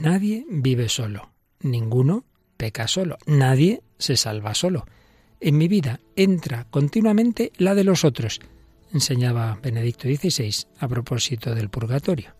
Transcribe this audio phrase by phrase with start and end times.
[0.00, 2.24] Nadie vive solo, ninguno
[2.56, 4.86] peca solo, nadie se salva solo.
[5.40, 8.40] En mi vida entra continuamente la de los otros,
[8.92, 12.34] enseñaba Benedicto XVI a propósito del purgatorio.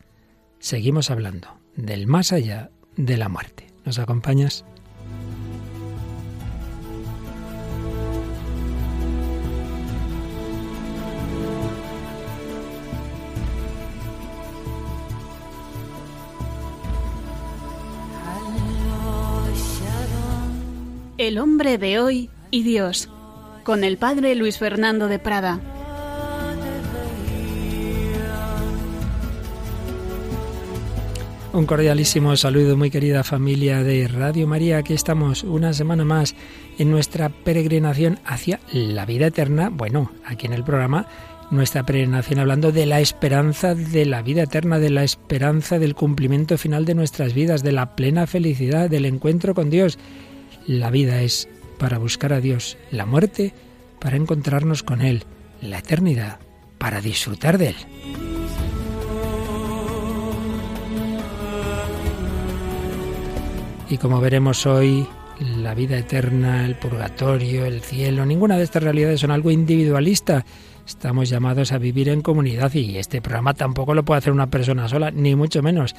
[0.60, 3.66] Seguimos hablando del más allá de la muerte.
[3.84, 4.64] ¿Nos acompañas?
[21.28, 23.10] El hombre de hoy y Dios,
[23.62, 25.60] con el padre Luis Fernando de Prada.
[31.52, 34.78] Un cordialísimo saludo, muy querida familia de Radio María.
[34.78, 36.34] Aquí estamos una semana más
[36.78, 39.68] en nuestra peregrinación hacia la vida eterna.
[39.68, 41.08] Bueno, aquí en el programa,
[41.50, 46.56] nuestra peregrinación hablando de la esperanza de la vida eterna, de la esperanza del cumplimiento
[46.56, 49.98] final de nuestras vidas, de la plena felicidad, del encuentro con Dios.
[50.68, 53.54] La vida es para buscar a Dios, la muerte
[53.98, 55.24] para encontrarnos con Él,
[55.62, 56.40] la eternidad
[56.76, 57.76] para disfrutar de Él.
[63.88, 65.08] Y como veremos hoy,
[65.40, 70.44] la vida eterna, el purgatorio, el cielo, ninguna de estas realidades son algo individualista.
[70.86, 74.86] Estamos llamados a vivir en comunidad y este programa tampoco lo puede hacer una persona
[74.86, 75.96] sola, ni mucho menos.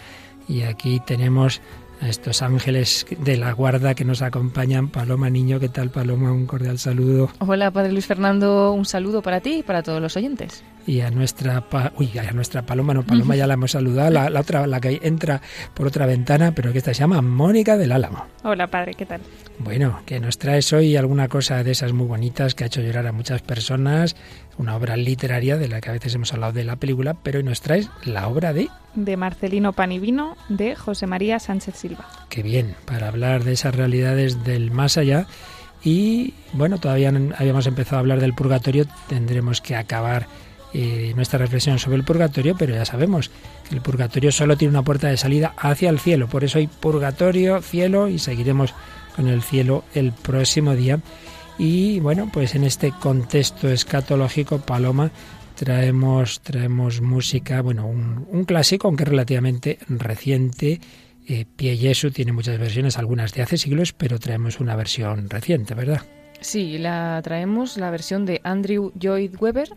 [0.48, 1.60] Y aquí tenemos
[2.02, 4.90] a estos ángeles de la guarda que nos acompañan.
[4.90, 6.32] Paloma Niño, ¿qué tal Paloma?
[6.32, 7.30] Un cordial saludo.
[7.40, 10.64] Hola, Padre Luis Fernando, un saludo para ti y para todos los oyentes.
[10.90, 11.64] Y a nuestra,
[11.98, 15.00] uy, a nuestra Paloma, no, Paloma ya la hemos saludado, la, la, otra, la que
[15.04, 15.40] entra
[15.76, 18.26] por otra ventana, pero que esta se llama Mónica del Álamo.
[18.42, 19.22] Hola, Padre, ¿qué tal?
[19.60, 23.06] Bueno, que nos traes hoy alguna cosa de esas muy bonitas que ha hecho llorar
[23.06, 24.16] a muchas personas,
[24.58, 27.44] una obra literaria de la que a veces hemos hablado de la película, pero hoy
[27.44, 28.68] nos traes la obra de...
[28.96, 32.10] De Marcelino Panivino, de José María Sánchez Silva.
[32.30, 35.28] Qué bien, para hablar de esas realidades del más allá.
[35.84, 40.26] Y bueno, todavía no habíamos empezado a hablar del purgatorio, tendremos que acabar
[40.74, 43.32] eh, nuestra reflexión sobre el purgatorio, pero ya sabemos
[43.68, 46.68] que el purgatorio solo tiene una puerta de salida hacia el cielo, por eso hay
[46.68, 48.74] purgatorio, cielo y seguiremos
[49.16, 51.00] con el cielo el próximo día.
[51.58, 55.12] Y bueno, pues en este contexto escatológico, Paloma,
[55.56, 60.80] traemos, traemos música, bueno, un, clásico, aunque relativamente reciente.
[61.28, 65.74] Eh, Pie Jesu tiene muchas versiones, algunas de hace siglos, pero traemos una versión reciente,
[65.74, 66.02] ¿verdad?
[66.40, 69.70] Sí, la traemos la versión de Andrew Lloyd Webber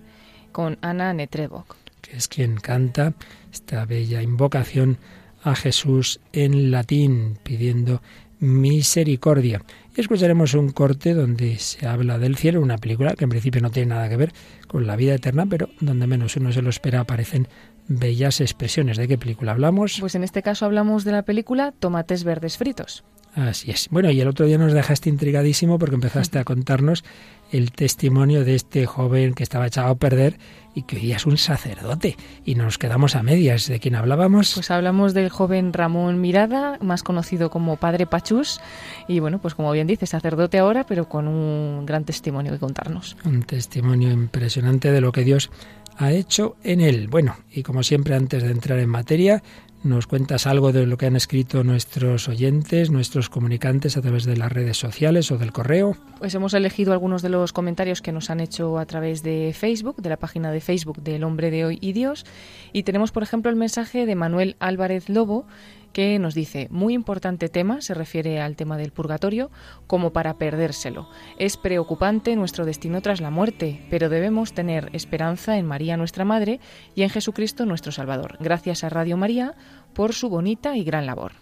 [0.52, 1.76] con Ana Netrebok.
[2.00, 3.14] Que es quien canta
[3.52, 4.98] esta bella invocación
[5.42, 8.02] a Jesús en latín, pidiendo
[8.38, 9.62] misericordia.
[9.96, 13.70] Y escucharemos un corte donde se habla del cielo, una película que en principio no
[13.70, 14.32] tiene nada que ver
[14.66, 17.48] con la vida eterna, pero donde menos uno se lo espera aparecen
[17.88, 18.96] bellas expresiones.
[18.96, 19.98] ¿De qué película hablamos?
[20.00, 23.04] Pues en este caso hablamos de la película Tomates Verdes Fritos.
[23.34, 23.88] Así es.
[23.90, 27.02] Bueno, y el otro día nos dejaste intrigadísimo porque empezaste a contarnos
[27.50, 30.38] el testimonio de este joven que estaba echado a perder
[30.74, 32.16] y que hoy día es un sacerdote.
[32.44, 33.68] Y nos quedamos a medias.
[33.68, 34.54] ¿De quién hablábamos?
[34.54, 38.60] Pues hablamos del joven Ramón Mirada, más conocido como Padre Pachús.
[39.08, 43.16] Y bueno, pues como bien dice, sacerdote ahora, pero con un gran testimonio que contarnos.
[43.24, 45.50] Un testimonio impresionante de lo que Dios
[45.96, 47.08] ha hecho en él.
[47.08, 49.42] Bueno, y como siempre, antes de entrar en materia,
[49.84, 54.36] nos cuentas algo de lo que han escrito nuestros oyentes, nuestros comunicantes a través de
[54.36, 55.96] las redes sociales o del correo.
[56.18, 59.96] Pues hemos elegido algunos de los comentarios que nos han hecho a través de Facebook,
[59.96, 62.24] de la página de Facebook del Hombre de Hoy y Dios.
[62.72, 65.46] Y tenemos, por ejemplo, el mensaje de Manuel Álvarez Lobo,
[65.92, 69.50] que nos dice, muy importante tema, se refiere al tema del purgatorio,
[69.86, 71.08] como para perdérselo.
[71.38, 76.60] Es preocupante nuestro destino tras la muerte, pero debemos tener esperanza en María nuestra Madre
[76.94, 78.36] y en Jesucristo nuestro Salvador.
[78.40, 79.54] Gracias a Radio María
[79.94, 81.41] por su bonita y gran labor.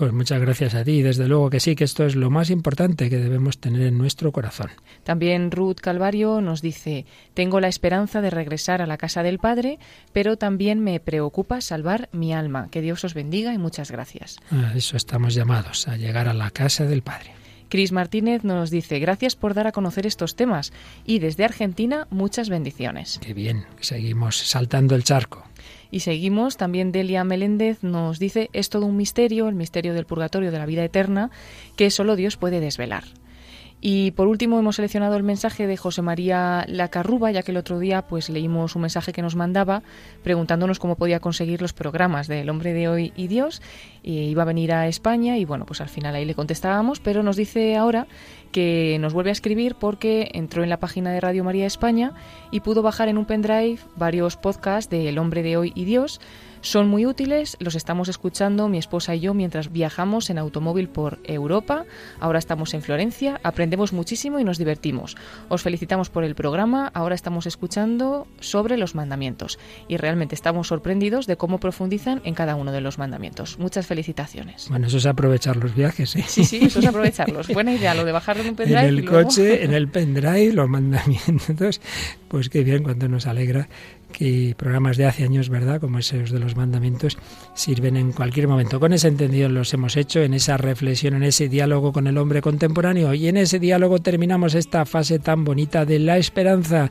[0.00, 1.02] Pues muchas gracias a ti.
[1.02, 4.32] Desde luego que sí, que esto es lo más importante que debemos tener en nuestro
[4.32, 4.70] corazón.
[5.04, 9.78] También Ruth Calvario nos dice, tengo la esperanza de regresar a la casa del Padre,
[10.14, 12.68] pero también me preocupa salvar mi alma.
[12.70, 14.38] Que Dios os bendiga y muchas gracias.
[14.50, 17.32] A eso estamos llamados, a llegar a la casa del Padre.
[17.68, 20.72] Cris Martínez nos dice, gracias por dar a conocer estos temas
[21.04, 23.20] y desde Argentina muchas bendiciones.
[23.22, 25.44] Qué bien, seguimos saltando el charco.
[25.90, 30.50] Y seguimos, también Delia Meléndez nos dice, es todo un misterio, el misterio del purgatorio
[30.50, 31.30] de la vida eterna,
[31.76, 33.04] que solo Dios puede desvelar.
[33.82, 37.78] Y por último hemos seleccionado el mensaje de José María Lacarruba, ya que el otro
[37.78, 39.82] día pues leímos un mensaje que nos mandaba
[40.22, 43.62] preguntándonos cómo podía conseguir los programas del Hombre de Hoy y Dios.
[44.02, 47.36] Iba a venir a España y bueno, pues al final ahí le contestábamos, pero nos
[47.36, 48.06] dice ahora
[48.52, 52.12] que nos vuelve a escribir porque entró en la página de Radio María España
[52.50, 56.20] y pudo bajar en un pendrive varios podcasts de El Hombre de Hoy y Dios
[56.62, 61.18] Son muy útiles, los estamos escuchando mi esposa y yo mientras viajamos en automóvil por
[61.24, 61.86] Europa.
[62.18, 65.16] Ahora estamos en Florencia, aprendemos muchísimo y nos divertimos.
[65.48, 69.58] Os felicitamos por el programa, ahora estamos escuchando sobre los mandamientos
[69.88, 73.58] y realmente estamos sorprendidos de cómo profundizan en cada uno de los mandamientos.
[73.58, 74.68] Muchas felicitaciones.
[74.68, 76.24] Bueno, eso es aprovechar los viajes, ¿eh?
[76.28, 77.48] Sí, sí, eso es aprovecharlos.
[77.48, 78.80] Buena idea, lo de bajar de un pendrive.
[78.82, 81.80] En el coche, en el pendrive, los mandamientos.
[82.28, 83.68] Pues qué bien, cuando nos alegra
[84.10, 85.80] que programas de hace años, ¿verdad?
[85.80, 87.18] Como esos de los mandamientos,
[87.54, 88.80] sirven en cualquier momento.
[88.80, 92.42] Con ese entendido los hemos hecho, en esa reflexión, en ese diálogo con el hombre
[92.42, 93.12] contemporáneo.
[93.14, 96.90] Y en ese diálogo terminamos esta fase tan bonita de la esperanza.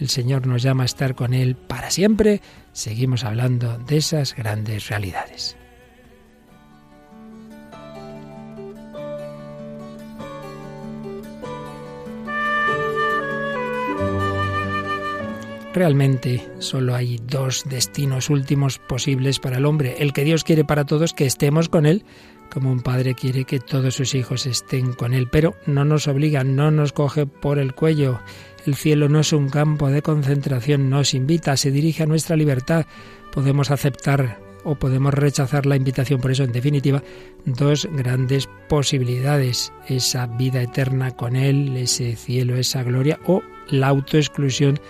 [0.00, 2.40] El Señor nos llama a estar con Él para siempre.
[2.72, 5.56] Seguimos hablando de esas grandes realidades.
[15.74, 19.96] Realmente solo hay dos destinos últimos posibles para el hombre.
[19.98, 22.04] El que Dios quiere para todos, que estemos con Él,
[22.50, 26.42] como un padre quiere que todos sus hijos estén con Él, pero no nos obliga,
[26.44, 28.20] no nos coge por el cuello.
[28.66, 32.86] El cielo no es un campo de concentración, nos invita, se dirige a nuestra libertad.
[33.32, 36.20] Podemos aceptar o podemos rechazar la invitación.
[36.20, 37.02] Por eso, en definitiva,
[37.44, 39.72] dos grandes posibilidades.
[39.86, 44.80] Esa vida eterna con Él, ese cielo, esa gloria, o la autoexclusión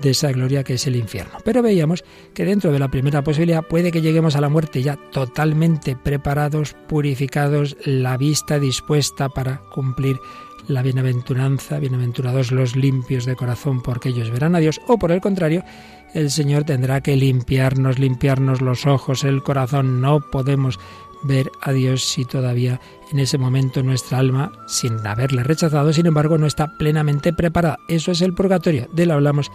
[0.00, 1.38] de esa gloria que es el infierno.
[1.44, 2.04] Pero veíamos
[2.34, 6.74] que dentro de la primera posibilidad puede que lleguemos a la muerte ya totalmente preparados,
[6.88, 10.18] purificados, la vista dispuesta para cumplir
[10.68, 15.20] la bienaventuranza, bienaventurados los limpios de corazón porque ellos verán a Dios, o por el
[15.20, 15.62] contrario,
[16.14, 20.78] el Señor tendrá que limpiarnos, limpiarnos los ojos, el corazón, no podemos
[21.24, 22.80] ver a Dios si todavía
[23.10, 27.78] en ese momento nuestra alma, sin haberle rechazado, sin embargo, no está plenamente preparada.
[27.88, 28.88] Eso es el purgatorio.
[28.92, 29.50] De lo hablamos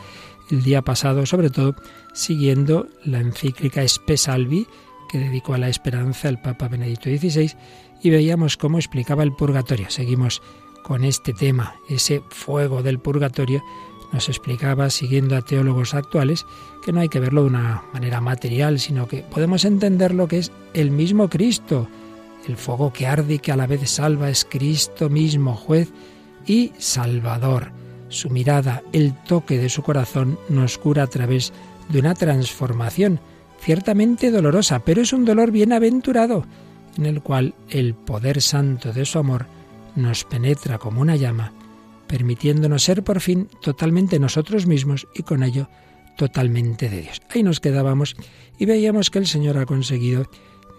[0.49, 1.75] el día pasado, sobre todo
[2.13, 4.67] siguiendo la encíclica Espesalvi
[5.09, 7.51] que dedicó a la esperanza el Papa Benedicto XVI
[8.01, 9.89] y veíamos cómo explicaba el purgatorio.
[9.89, 10.41] Seguimos
[10.83, 13.61] con este tema, ese fuego del purgatorio.
[14.13, 16.45] Nos explicaba, siguiendo a teólogos actuales,
[16.83, 20.39] que no hay que verlo de una manera material, sino que podemos entender lo que
[20.39, 21.87] es el mismo Cristo.
[22.47, 25.91] El fuego que arde y que a la vez salva es Cristo mismo, juez
[26.47, 27.71] y salvador.
[28.09, 31.53] Su mirada, el toque de su corazón nos cura a través
[31.89, 33.19] de una transformación,
[33.59, 36.45] ciertamente dolorosa, pero es un dolor bienaventurado,
[36.97, 39.45] en el cual el poder santo de su amor
[39.95, 41.53] nos penetra como una llama,
[42.07, 45.69] permitiéndonos ser por fin totalmente nosotros mismos y con ello
[46.17, 47.21] totalmente de Dios.
[47.29, 48.15] Ahí nos quedábamos
[48.57, 50.29] y veíamos que el Señor ha conseguido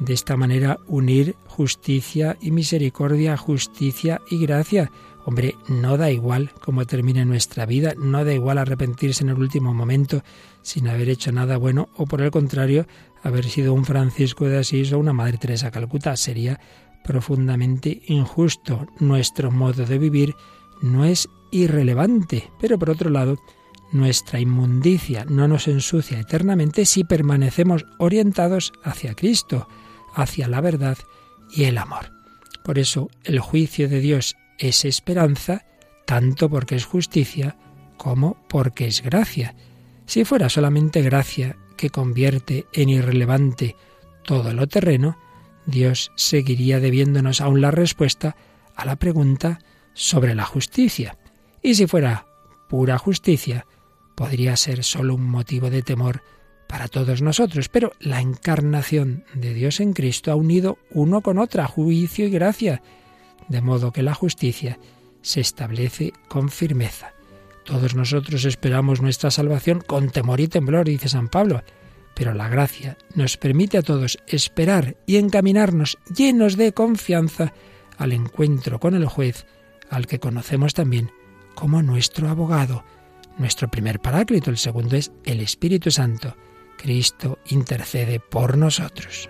[0.01, 4.91] de esta manera unir justicia y misericordia, justicia y gracia,
[5.25, 9.75] Hombre, no da igual cómo termine nuestra vida, no da igual arrepentirse en el último
[9.75, 10.23] momento
[10.63, 12.87] sin haber hecho nada bueno o por el contrario,
[13.23, 16.17] haber sido un Francisco de Asís o una Madre Teresa Calcuta.
[16.17, 16.59] Sería
[17.05, 18.87] profundamente injusto.
[18.99, 20.35] Nuestro modo de vivir
[20.81, 23.39] no es irrelevante, pero por otro lado,
[23.93, 29.69] nuestra inmundicia no nos ensucia eternamente si permanecemos orientados hacia Cristo,
[30.15, 30.97] hacia la verdad
[31.51, 32.13] y el amor.
[32.65, 35.65] Por eso el juicio de Dios es esperanza,
[36.07, 37.57] tanto porque es justicia
[37.97, 39.57] como porque es gracia.
[40.07, 43.75] Si fuera solamente gracia que convierte en irrelevante
[44.25, 45.19] todo lo terreno,
[45.67, 48.37] Dios seguiría debiéndonos aún la respuesta
[48.77, 49.61] a la pregunta
[49.95, 51.17] sobre la justicia.
[51.63, 52.27] Y si fuera
[52.69, 53.67] pura justicia,
[54.15, 56.23] podría ser solo un motivo de temor
[56.69, 61.67] para todos nosotros, pero la encarnación de Dios en Cristo ha unido uno con otra,
[61.67, 62.83] juicio y gracia,
[63.51, 64.79] de modo que la justicia
[65.21, 67.13] se establece con firmeza.
[67.65, 71.63] Todos nosotros esperamos nuestra salvación con temor y temblor, dice San Pablo,
[72.15, 77.53] pero la gracia nos permite a todos esperar y encaminarnos llenos de confianza
[77.99, 79.47] al encuentro con el juez,
[79.91, 81.13] al que conocemos también
[81.55, 82.85] como nuestro abogado,
[83.37, 86.35] nuestro primer paráclito, el segundo es el Espíritu Santo.
[86.79, 89.29] Cristo intercede por nosotros.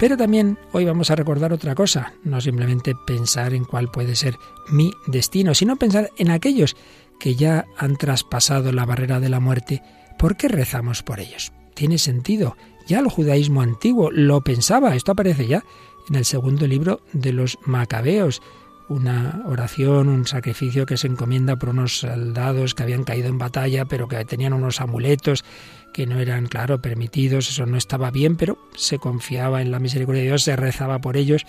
[0.00, 4.38] Pero también hoy vamos a recordar otra cosa, no simplemente pensar en cuál puede ser
[4.70, 6.74] mi destino, sino pensar en aquellos
[7.18, 9.82] que ya han traspasado la barrera de la muerte.
[10.18, 11.52] ¿Por qué rezamos por ellos?
[11.74, 12.56] Tiene sentido.
[12.86, 15.64] Ya el judaísmo antiguo lo pensaba, esto aparece ya
[16.08, 18.40] en el segundo libro de los Macabeos,
[18.88, 23.84] una oración, un sacrificio que se encomienda por unos soldados que habían caído en batalla,
[23.84, 25.44] pero que tenían unos amuletos
[25.92, 30.22] que no eran, claro, permitidos, eso no estaba bien, pero se confiaba en la misericordia
[30.22, 31.44] de Dios, se rezaba por ellos.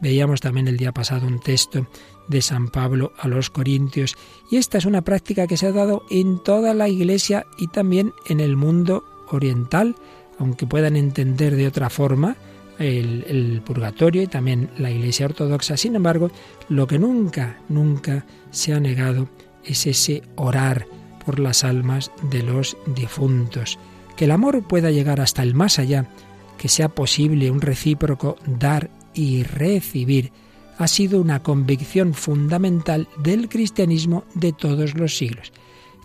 [0.00, 1.86] Veíamos también el día pasado un texto
[2.28, 4.16] de San Pablo a los Corintios
[4.50, 8.14] y esta es una práctica que se ha dado en toda la Iglesia y también
[8.26, 9.96] en el mundo oriental,
[10.38, 12.36] aunque puedan entender de otra forma
[12.78, 15.76] el, el, purgatorio y también la Iglesia ortodoxa.
[15.76, 16.30] Sin embargo,
[16.68, 19.28] lo que nunca, nunca se ha negado
[19.64, 20.86] es ese orar
[21.30, 23.78] por las almas de los difuntos.
[24.16, 26.10] Que el amor pueda llegar hasta el más allá,
[26.58, 30.32] que sea posible un recíproco dar y recibir,
[30.76, 35.52] ha sido una convicción fundamental del cristianismo de todos los siglos.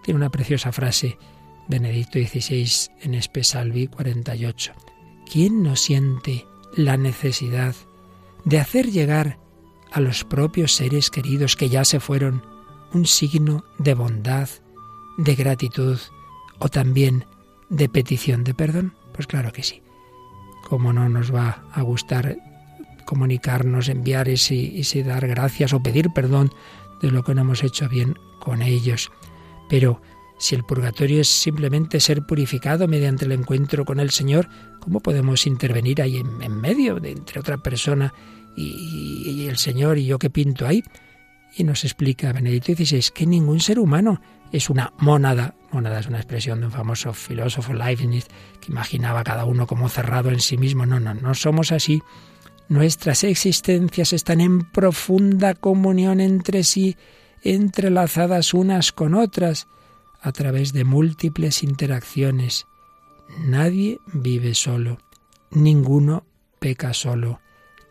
[0.03, 1.17] Tiene una preciosa frase
[1.67, 4.73] Benedicto XVI en Espesalvi 48.
[5.31, 6.45] ¿Quién no siente
[6.77, 7.73] la necesidad
[8.43, 9.39] de hacer llegar
[9.91, 12.43] a los propios seres queridos que ya se fueron
[12.93, 14.49] un signo de bondad,
[15.17, 15.99] de gratitud
[16.59, 17.25] o también
[17.69, 18.93] de petición de perdón?
[19.13, 19.81] Pues claro que sí.
[20.67, 22.37] ¿Cómo no nos va a gustar
[23.05, 26.51] comunicarnos, enviar ese, ese dar gracias o pedir perdón
[27.01, 29.11] de lo que no hemos hecho bien con ellos?
[29.69, 30.01] Pero
[30.37, 35.47] si el purgatorio es simplemente ser purificado mediante el encuentro con el Señor, ¿cómo podemos
[35.47, 38.13] intervenir ahí en, medio de entre otra persona
[38.55, 40.83] y, el Señor y yo que pinto ahí?
[41.57, 44.21] Y nos explica Benedicto XVI que ningún ser humano
[44.57, 45.55] es una mónada.
[45.71, 48.27] Mónada es una expresión de un famoso filósofo Leibniz
[48.61, 50.85] que imaginaba a cada uno como cerrado en sí mismo.
[50.85, 52.01] No, no, no somos así.
[52.69, 56.97] Nuestras existencias están en profunda comunión entre sí,
[57.43, 59.67] entrelazadas unas con otras,
[60.21, 62.65] a través de múltiples interacciones.
[63.39, 64.97] Nadie vive solo,
[65.51, 66.25] ninguno
[66.59, 67.39] peca solo,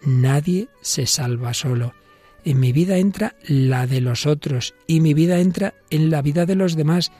[0.05, 1.95] nadie se salva solo
[2.45, 6.47] en mi vida entra la de los otros y mi vida entra en la vida
[6.47, 7.11] de los demás,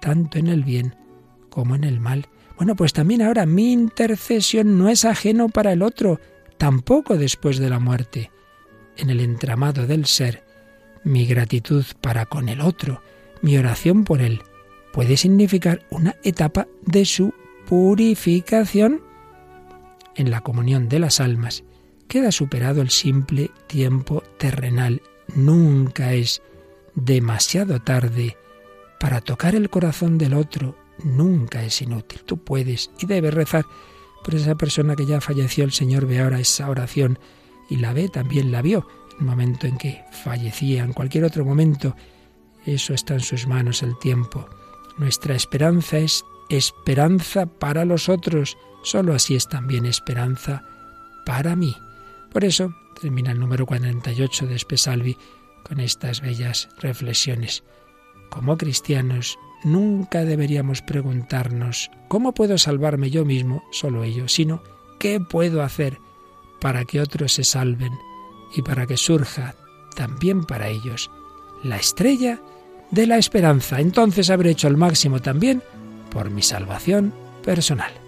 [0.00, 0.94] tanto en el bien
[1.50, 2.28] como en el mal.
[2.56, 6.20] Bueno, pues también ahora mi intercesión no es ajeno para el otro,
[6.58, 8.30] tampoco después de la muerte.
[8.96, 10.44] En el entramado del ser,
[11.04, 13.02] mi gratitud para con el otro,
[13.42, 14.42] mi oración por él,
[14.92, 17.32] puede significar una etapa de su
[17.66, 19.02] purificación
[20.16, 21.64] en la comunión de las almas
[22.08, 25.02] queda superado el simple tiempo terrenal.
[25.34, 26.42] Nunca es
[26.94, 28.36] demasiado tarde
[28.98, 30.76] para tocar el corazón del otro.
[31.04, 32.22] Nunca es inútil.
[32.24, 33.64] Tú puedes y debes rezar
[34.24, 35.64] por esa persona que ya falleció.
[35.64, 37.18] El Señor ve ahora esa oración
[37.68, 38.88] y la ve, también la vio.
[39.18, 41.94] El momento en que fallecía, en cualquier otro momento,
[42.64, 44.48] eso está en sus manos el tiempo.
[44.96, 48.56] Nuestra esperanza es esperanza para los otros.
[48.82, 50.62] Solo así es también esperanza
[51.24, 51.74] para mí.
[52.32, 55.16] Por eso termina el número 48 de Espesalvi
[55.62, 57.64] con estas bellas reflexiones.
[58.30, 64.62] Como cristianos, nunca deberíamos preguntarnos ¿cómo puedo salvarme yo mismo, solo ello, sino
[64.98, 65.98] ¿qué puedo hacer
[66.60, 67.92] para que otros se salven
[68.56, 69.54] y para que surja
[69.94, 71.10] también para ellos
[71.62, 72.40] la estrella
[72.90, 73.80] de la esperanza?
[73.80, 75.62] Entonces habré hecho el máximo también
[76.10, 78.07] por mi salvación personal.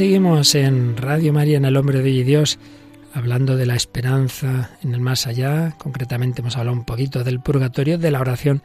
[0.00, 2.58] Seguimos en Radio María, en el Hombre de Dios,
[3.12, 5.74] hablando de la esperanza en el más allá.
[5.76, 8.62] Concretamente hemos hablado un poquito del purgatorio, de la oración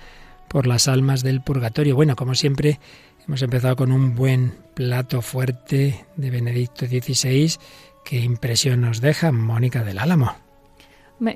[0.48, 1.94] por las almas del purgatorio.
[1.94, 2.80] Bueno, como siempre,
[3.28, 7.58] hemos empezado con un buen plato fuerte de Benedicto XVI.
[8.06, 10.45] Qué impresión nos deja Mónica del Álamo.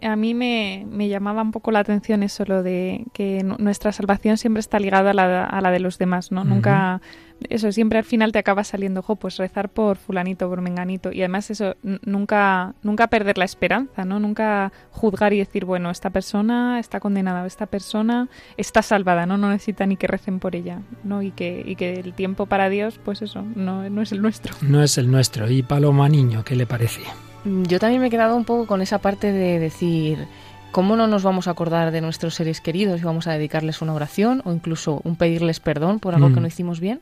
[0.01, 4.59] A mí me, llamaba un poco la atención eso, lo de que nuestra salvación siempre
[4.59, 6.43] está ligada a la, a la de los demás, ¿no?
[6.43, 7.01] Nunca
[7.48, 11.12] eso siempre al final te acaba saliendo, jo, pues rezar por fulanito, por menganito.
[11.12, 14.19] Y además eso, nunca, nunca perder la esperanza, ¿no?
[14.19, 19.38] Nunca juzgar y decir, bueno, esta persona está condenada esta persona está salvada, ¿no?
[19.38, 21.21] No necesita ni que recen por ella, ¿no?
[21.21, 24.53] Y que, y que el tiempo para Dios, pues eso, no, no es el nuestro.
[24.62, 25.50] No es el nuestro.
[25.50, 27.01] ¿Y Paloma Niño, qué le parece?
[27.46, 30.27] Yo también me he quedado un poco con esa parte de decir...
[30.72, 33.96] ¿Cómo no nos vamos a acordar de nuestros seres queridos y vamos a dedicarles una
[33.96, 36.41] oración o incluso un pedirles perdón por algo que mm.
[36.41, 37.01] no hicimos bien?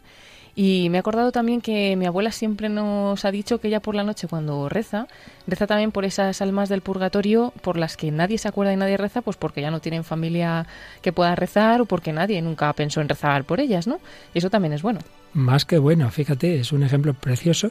[0.60, 3.94] Y me he acordado también que mi abuela siempre nos ha dicho que ella por
[3.94, 5.08] la noche cuando reza,
[5.46, 8.98] reza también por esas almas del purgatorio por las que nadie se acuerda y nadie
[8.98, 10.66] reza, pues porque ya no tienen familia
[11.04, 14.00] que pueda rezar o porque nadie nunca pensó en rezar por ellas, ¿no?
[14.34, 15.00] Y eso también es bueno.
[15.34, 17.70] Más que bueno, fíjate, es un ejemplo precioso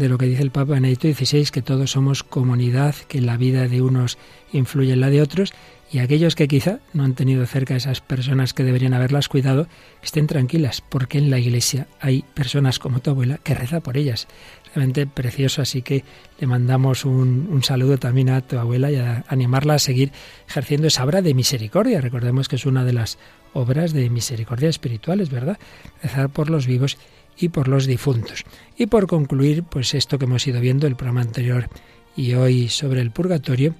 [0.00, 3.68] de lo que dice el Papa Benedicto XVI, que todos somos comunidad, que la vida
[3.68, 4.18] de unos
[4.52, 5.52] influye en la de otros
[5.92, 9.66] y aquellos que quizá no han tenido cerca a esas personas que deberían haberlas cuidado,
[10.02, 14.28] estén tranquilas, porque en la iglesia hay personas como tu abuela que reza por ellas.
[14.72, 16.04] Realmente precioso, así que
[16.38, 20.12] le mandamos un, un saludo también a tu abuela y a animarla a seguir
[20.48, 22.00] ejerciendo esa obra de misericordia.
[22.00, 23.18] Recordemos que es una de las
[23.52, 25.58] obras de misericordia espirituales, ¿verdad?
[26.02, 26.98] Rezar por los vivos
[27.40, 28.44] y por los difuntos.
[28.76, 31.68] Y por concluir, pues esto que hemos ido viendo el programa anterior
[32.16, 33.74] y hoy sobre el purgatorio,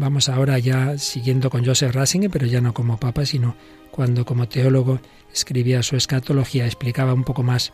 [0.00, 3.54] Vamos ahora ya siguiendo con Joseph Ratzinger, pero ya no como papa, sino
[3.90, 5.00] cuando como teólogo
[5.30, 7.72] escribía su escatología, explicaba un poco más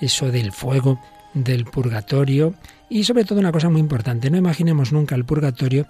[0.00, 1.00] eso del fuego,
[1.34, 2.54] del purgatorio
[2.88, 5.86] y sobre todo una cosa muy importante, no imaginemos nunca el purgatorio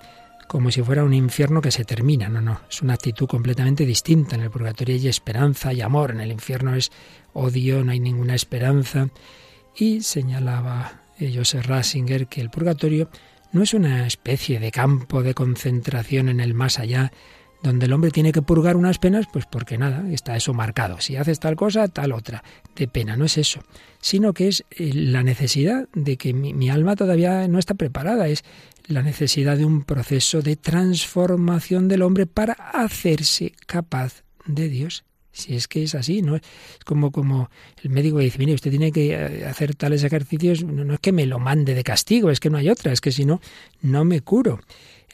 [0.51, 4.35] como si fuera un infierno que se termina, no, no, es una actitud completamente distinta.
[4.35, 6.91] En el purgatorio hay esperanza y amor, en el infierno es
[7.35, 9.11] odio, no hay ninguna esperanza.
[9.77, 13.11] Y señalaba Joseph Ratzinger que el purgatorio
[13.53, 17.13] no es una especie de campo de concentración en el más allá,
[17.63, 21.01] donde el hombre tiene que purgar unas penas, pues porque nada, está eso marcado.
[21.01, 22.43] Si haces tal cosa, tal otra,
[22.75, 23.63] de pena, no es eso,
[24.01, 28.45] sino que es eh, la necesidad de que mi, alma todavía no está preparada, es
[28.87, 35.05] la necesidad de un proceso de transformación del hombre para hacerse capaz de Dios.
[35.33, 36.37] Si es que es así, ¿no?
[36.37, 36.43] Es
[36.85, 37.51] como, como
[37.83, 41.27] el médico dice, mire, usted tiene que eh, hacer tales ejercicios, no, es que me
[41.27, 43.41] lo mande de castigo, es que no hay otra, es que si no,
[43.81, 44.61] no me curo.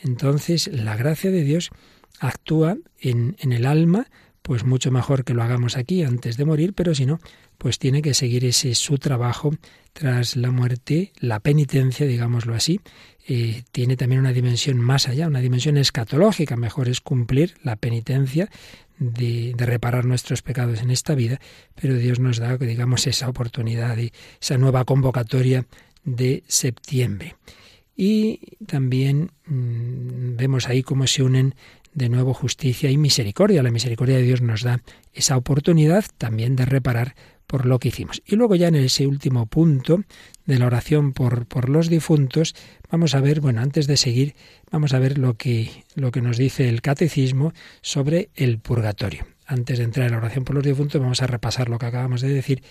[0.02, 1.70] Entonces, la gracia de Dios
[2.20, 4.06] actúa en, en el alma,
[4.42, 7.18] pues mucho mejor que lo hagamos aquí antes de morir, pero si no,
[7.58, 9.52] pues tiene que seguir ese su trabajo
[9.92, 12.80] tras la muerte, la penitencia, digámoslo así,
[13.26, 16.56] eh, tiene también una dimensión más allá, una dimensión escatológica.
[16.56, 18.48] Mejor es cumplir la penitencia
[18.98, 21.40] de, reparar nuestros pecados en esta vida,
[21.74, 25.66] pero Dios nos da, digamos, esa oportunidad esa nueva convocatoria
[26.04, 27.36] de septiembre.
[27.96, 31.54] Y también mm, vemos ahí cómo se unen
[31.96, 33.62] de nuevo justicia y misericordia.
[33.62, 38.22] La misericordia de Dios nos da esa oportunidad también de reparar por lo que hicimos.
[38.26, 40.02] Y luego ya en ese último punto
[40.44, 42.54] de la oración por, por los difuntos,
[42.90, 44.34] vamos a ver, bueno, antes de seguir,
[44.70, 49.26] vamos a ver lo que, lo que nos dice el catecismo sobre el purgatorio.
[49.46, 52.20] Antes de entrar en la oración por los difuntos, vamos a repasar lo que acabamos
[52.20, 52.62] de decir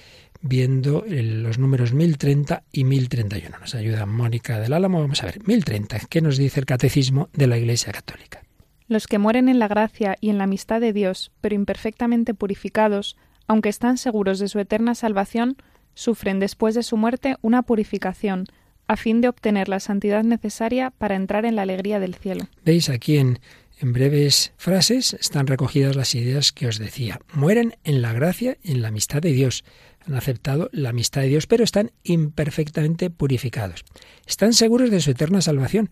[0.42, 3.58] viendo los números 1030 y 1031.
[3.60, 5.00] Nos ayuda Mónica del Álamo.
[5.00, 8.46] Vamos a ver, 1030, ¿qué nos dice el catecismo de la Iglesia Católica?
[8.88, 13.16] Los que mueren en la gracia y en la amistad de Dios, pero imperfectamente purificados,
[13.48, 15.58] aunque están seguros de su eterna salvación,
[15.96, 18.46] sufren después de su muerte una purificación,
[18.88, 22.48] a fin de obtener la santidad necesaria para entrar en la alegría del cielo.
[22.64, 23.40] Veis aquí en,
[23.80, 27.20] en breves frases están recogidas las ideas que os decía.
[27.34, 29.64] Mueren en la gracia y en la amistad de Dios.
[30.06, 33.84] Han aceptado la amistad de Dios, pero están imperfectamente purificados.
[34.28, 35.90] Están seguros de su eterna salvación.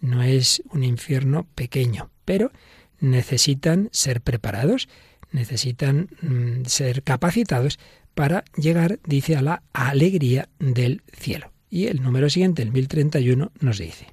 [0.00, 2.52] No es un infierno pequeño, pero
[3.00, 4.88] necesitan ser preparados
[5.32, 7.78] necesitan mm, ser capacitados
[8.14, 11.52] para llegar, dice, a la alegría del cielo.
[11.70, 14.06] Y el número siguiente, el 1031, nos dice.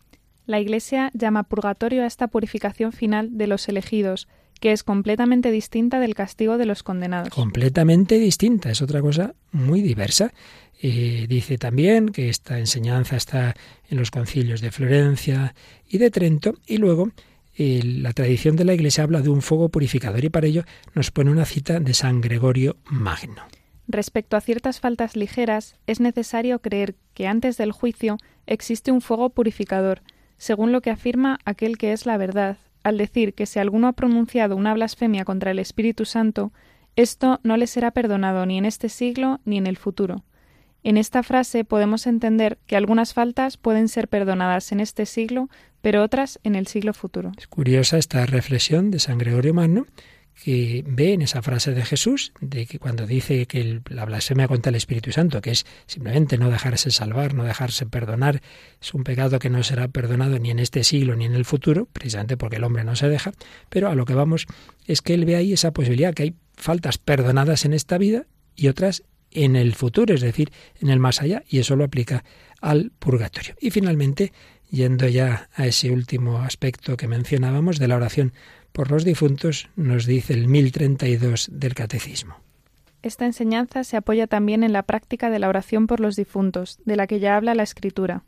[0.46, 4.28] La Iglesia llama purgatorio a esta purificación final de los elegidos,
[4.60, 7.30] que es completamente distinta del castigo de los condenados.
[7.30, 10.34] Completamente distinta, es otra cosa muy diversa.
[10.82, 13.56] Eh, dice también que esta enseñanza está
[13.90, 15.56] en los concilios de Florencia
[15.88, 17.12] y de Trento, y luego
[17.58, 20.64] la tradición de la Iglesia habla de un fuego purificador y para ello
[20.94, 23.44] nos pone una cita de San Gregorio Magno.
[23.88, 29.30] Respecto a ciertas faltas ligeras, es necesario creer que antes del juicio existe un fuego
[29.30, 30.02] purificador,
[30.38, 33.94] según lo que afirma aquel que es la verdad, al decir que si alguno ha
[33.94, 36.52] pronunciado una blasfemia contra el Espíritu Santo,
[36.96, 40.24] esto no le será perdonado ni en este siglo ni en el futuro.
[40.84, 45.50] En esta frase podemos entender que algunas faltas pueden ser perdonadas en este siglo,
[45.82, 47.32] pero otras en el siglo futuro.
[47.38, 49.88] Es curiosa esta reflexión de San Gregorio Magno,
[50.44, 54.72] que ve en esa frase de Jesús, de que cuando dice que la blasfemia contra
[54.72, 58.42] el Espíritu Santo, que es simplemente no dejarse salvar, no dejarse perdonar,
[58.82, 61.88] es un pecado que no será perdonado ni en este siglo ni en el futuro,
[61.94, 63.32] precisamente porque el hombre no se deja,
[63.70, 64.48] pero a lo que vamos
[64.86, 68.68] es que él ve ahí esa posibilidad, que hay faltas perdonadas en esta vida y
[68.68, 72.24] otras en el futuro, es decir, en el más allá, y eso lo aplica
[72.62, 73.56] al purgatorio.
[73.60, 74.32] Y finalmente,
[74.70, 78.34] yendo ya a ese último aspecto que mencionábamos de la oración
[78.72, 82.38] por los difuntos, nos dice el 1032 del Catecismo.
[83.04, 86.96] esta enseñanza se apoya también en la práctica de la oración por los difuntos, de
[86.96, 88.24] la que ya habla la Escritura.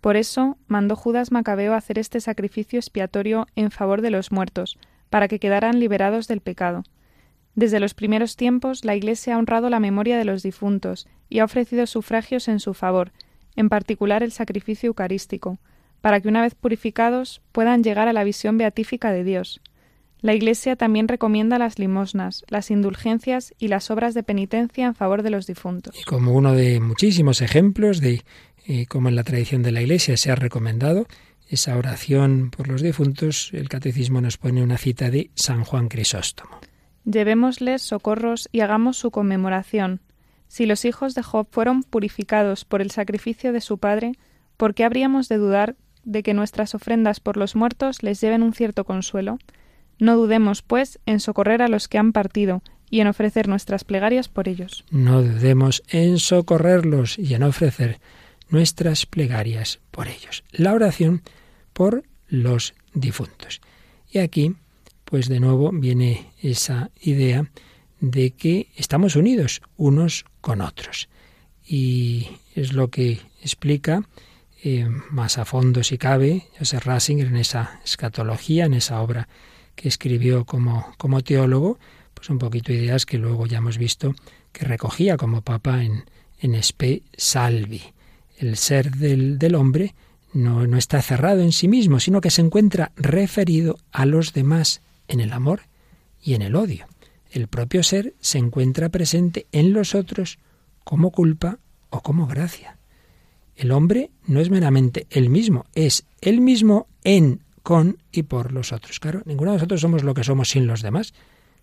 [0.00, 4.78] Por eso mandó Judas Macabeo hacer este sacrificio expiatorio en favor de los muertos,
[5.10, 6.82] para que quedaran liberados del pecado.
[7.54, 11.44] Desde los primeros tiempos la Iglesia ha honrado la memoria de los difuntos y ha
[11.44, 13.12] ofrecido sufragios en su favor,
[13.56, 15.58] en particular el sacrificio eucarístico,
[16.00, 19.60] para que una vez purificados puedan llegar a la visión beatífica de Dios.
[20.22, 25.22] La Iglesia también recomienda las limosnas, las indulgencias y las obras de penitencia en favor
[25.22, 25.98] de los difuntos.
[25.98, 28.22] Y como uno de muchísimos ejemplos de
[28.66, 31.06] eh, cómo en la tradición de la Iglesia se ha recomendado
[31.48, 36.60] esa oración por los difuntos, el Catecismo nos pone una cita de San Juan Crisóstomo.
[37.04, 40.00] Llevémosles socorros y hagamos su conmemoración.
[40.48, 44.12] Si los hijos de Job fueron purificados por el sacrificio de su padre,
[44.56, 48.52] ¿por qué habríamos de dudar de que nuestras ofrendas por los muertos les lleven un
[48.52, 49.38] cierto consuelo?
[49.98, 54.28] No dudemos, pues, en socorrer a los que han partido y en ofrecer nuestras plegarias
[54.28, 54.84] por ellos.
[54.90, 58.00] No dudemos en socorrerlos y en ofrecer
[58.48, 60.42] nuestras plegarias por ellos.
[60.50, 61.22] La oración
[61.72, 63.60] por los difuntos.
[64.10, 64.56] Y aquí,
[65.10, 67.50] pues de nuevo viene esa idea
[68.00, 71.08] de que estamos unidos unos con otros.
[71.66, 74.04] Y es lo que explica
[74.62, 79.28] eh, más a fondo, si cabe, Joseph Rasinger en esa escatología, en esa obra
[79.74, 81.78] que escribió como, como teólogo,
[82.14, 84.14] pues un poquito ideas que luego ya hemos visto
[84.52, 86.04] que recogía como papa en,
[86.40, 87.82] en Spe Salvi.
[88.38, 89.94] El ser del, del hombre
[90.32, 94.82] no, no está cerrado en sí mismo, sino que se encuentra referido a los demás
[95.10, 95.62] en el amor
[96.22, 96.86] y en el odio.
[97.30, 100.38] El propio ser se encuentra presente en los otros
[100.84, 101.58] como culpa
[101.90, 102.78] o como gracia.
[103.56, 108.72] El hombre no es meramente el mismo, es el mismo en con y por los
[108.72, 109.00] otros.
[109.00, 111.12] Claro, ninguno de nosotros somos lo que somos sin los demás.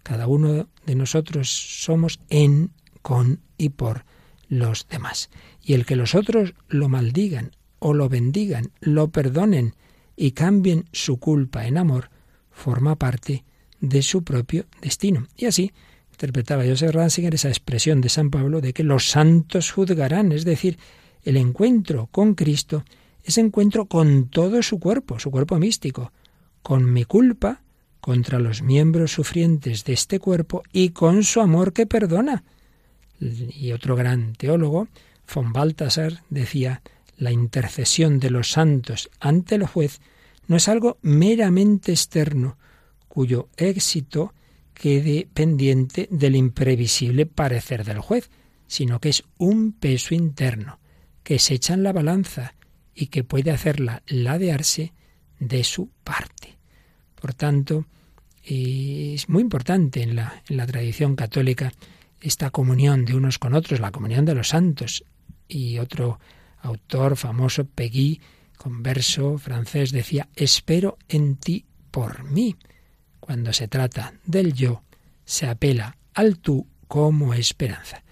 [0.03, 4.05] Cada uno de nosotros somos en, con y por
[4.47, 5.29] los demás.
[5.63, 9.73] Y el que los otros lo maldigan o lo bendigan, lo perdonen
[10.15, 12.09] y cambien su culpa en amor,
[12.57, 13.43] forma parte
[13.79, 15.27] de su propio destino.
[15.37, 15.71] Y así
[16.11, 20.77] interpretaba Joseph Ratzinger esa expresión de San Pablo de que los santos juzgarán, es decir,
[21.23, 22.83] el encuentro con Cristo
[23.27, 26.13] ese encuentro con todo su cuerpo, su cuerpo místico,
[26.61, 27.61] con mi culpa
[27.99, 32.45] contra los miembros sufrientes de este cuerpo y con su amor que perdona.
[33.19, 34.87] Y otro gran teólogo,
[35.33, 36.81] von Balthasar, decía,
[37.17, 39.99] la intercesión de los santos ante el juez
[40.47, 42.57] no es algo meramente externo,
[43.07, 44.33] cuyo éxito
[44.73, 48.29] quede pendiente del imprevisible parecer del juez,
[48.67, 50.79] sino que es un peso interno,
[51.23, 52.55] que se echa en la balanza
[52.93, 54.93] y que puede hacerla ladearse
[55.39, 56.57] de su parte.
[57.19, 57.85] Por tanto,
[58.43, 61.73] es muy importante en la, en la tradición católica
[62.21, 65.03] esta comunión de unos con otros, la comunión de los santos.
[65.47, 66.19] Y otro
[66.61, 68.21] autor famoso, Pegui,
[68.57, 72.55] converso francés, decía, espero en ti por mí.
[73.19, 74.83] Cuando se trata del yo,
[75.25, 78.03] se apela al tú como esperanza.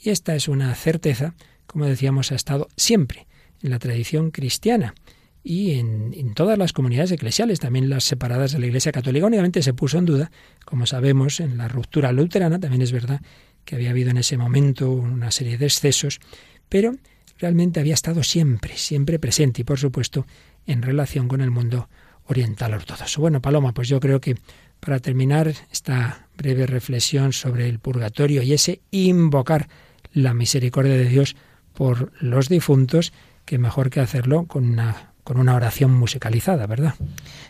[0.00, 1.34] Y esta es una certeza,
[1.66, 3.26] como decíamos, ha estado siempre
[3.62, 4.94] en la tradición cristiana
[5.42, 9.26] y en, todas las comunidades eclesiales, también las separadas de la Iglesia Católica.
[9.26, 10.30] Únicamente se puso en duda,
[10.64, 13.20] como sabemos, en la ruptura luterana, también es verdad
[13.64, 16.20] que había habido en ese momento una serie de excesos,
[16.68, 16.96] pero
[17.40, 20.26] realmente había estado siempre, siempre presente y, por supuesto,
[20.66, 21.88] en relación con el mundo
[22.26, 23.20] oriental ortodoxo.
[23.20, 24.36] Bueno, Paloma, pues yo creo que
[24.78, 29.68] para terminar esta breve reflexión sobre el purgatorio y ese invocar
[30.12, 31.36] la misericordia de Dios
[31.74, 33.12] por los difuntos,
[33.44, 36.94] que mejor que hacerlo con una, con una oración musicalizada, ¿verdad?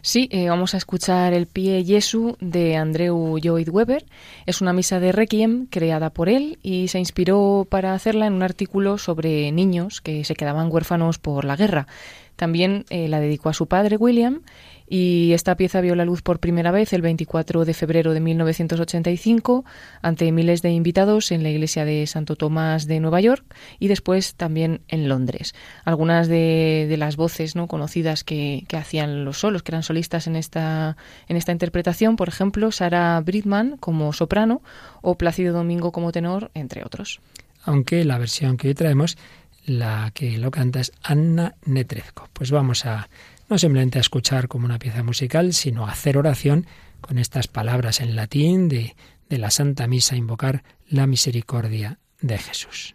[0.03, 4.05] Sí, eh, vamos a escuchar el Pie Jesu de Andreu Lloyd Webber.
[4.47, 8.43] Es una misa de Requiem creada por él y se inspiró para hacerla en un
[8.43, 11.87] artículo sobre niños que se quedaban huérfanos por la guerra.
[12.37, 14.41] También eh, la dedicó a su padre William
[14.93, 19.65] y esta pieza vio la luz por primera vez el 24 de febrero de 1985
[20.03, 23.45] ante miles de invitados en la iglesia de Santo Tomás de Nueva York
[23.79, 25.55] y después también en Londres.
[25.85, 30.97] Algunas de, las voces no conocidas que, hacían los solos, que eran solistas en esta,
[31.29, 34.61] en esta interpretación, por ejemplo, Sara Bridman como soprano
[35.03, 37.21] o Plácido Domingo como tenor, entre otros.
[37.63, 39.17] Aunque la versión que hoy traemos,
[39.67, 42.29] la que lo canta es Anna Netrebko.
[42.33, 43.09] Pues vamos a
[43.51, 46.67] no simplemente a escuchar como una pieza musical, sino a hacer oración
[47.01, 48.95] con estas palabras en latín de,
[49.29, 52.95] de la Santa Misa, invocar la misericordia de Jesús.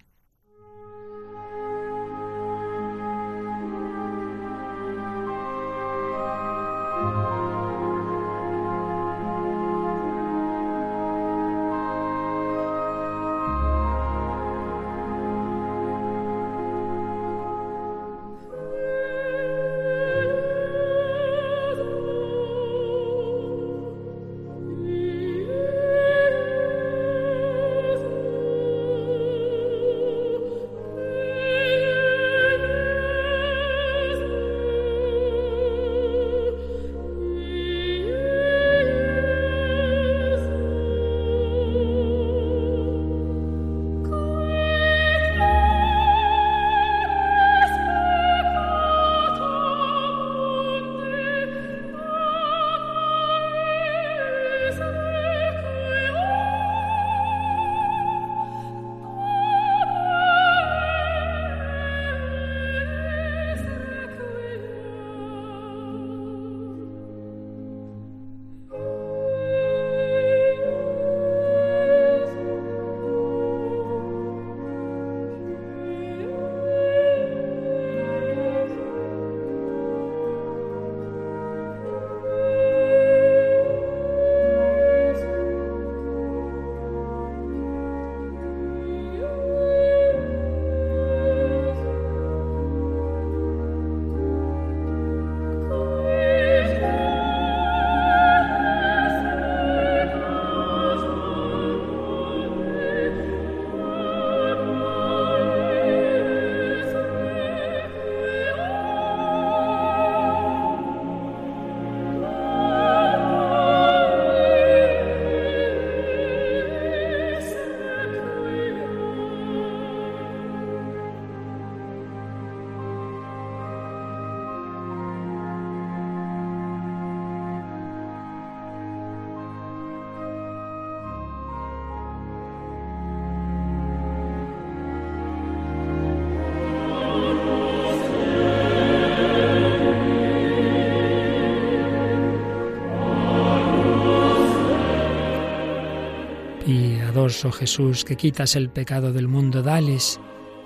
[147.25, 150.19] Piadoso Jesús, que quitas el pecado del mundo, dales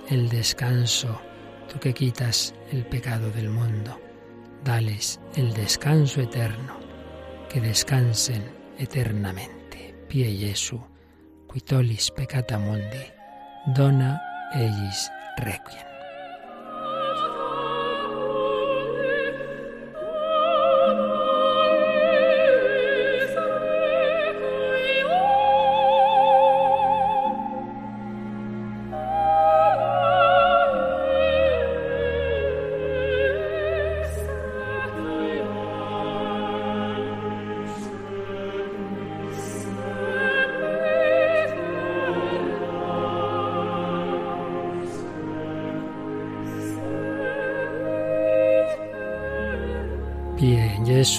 [0.09, 1.21] el descanso.
[1.71, 3.97] Tú que quitas el pecado del mundo,
[4.65, 6.77] dales el descanso eterno,
[7.47, 8.43] que descansen
[8.77, 9.95] eternamente.
[10.09, 10.81] Pie Jesu,
[11.49, 13.05] quitolis peccata mundi,
[13.73, 14.19] dona
[14.53, 15.88] ellis requiem.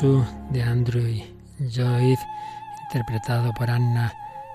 [0.00, 1.04] De Andrew
[1.58, 2.22] Joyce,
[2.84, 4.10] interpretado por Anna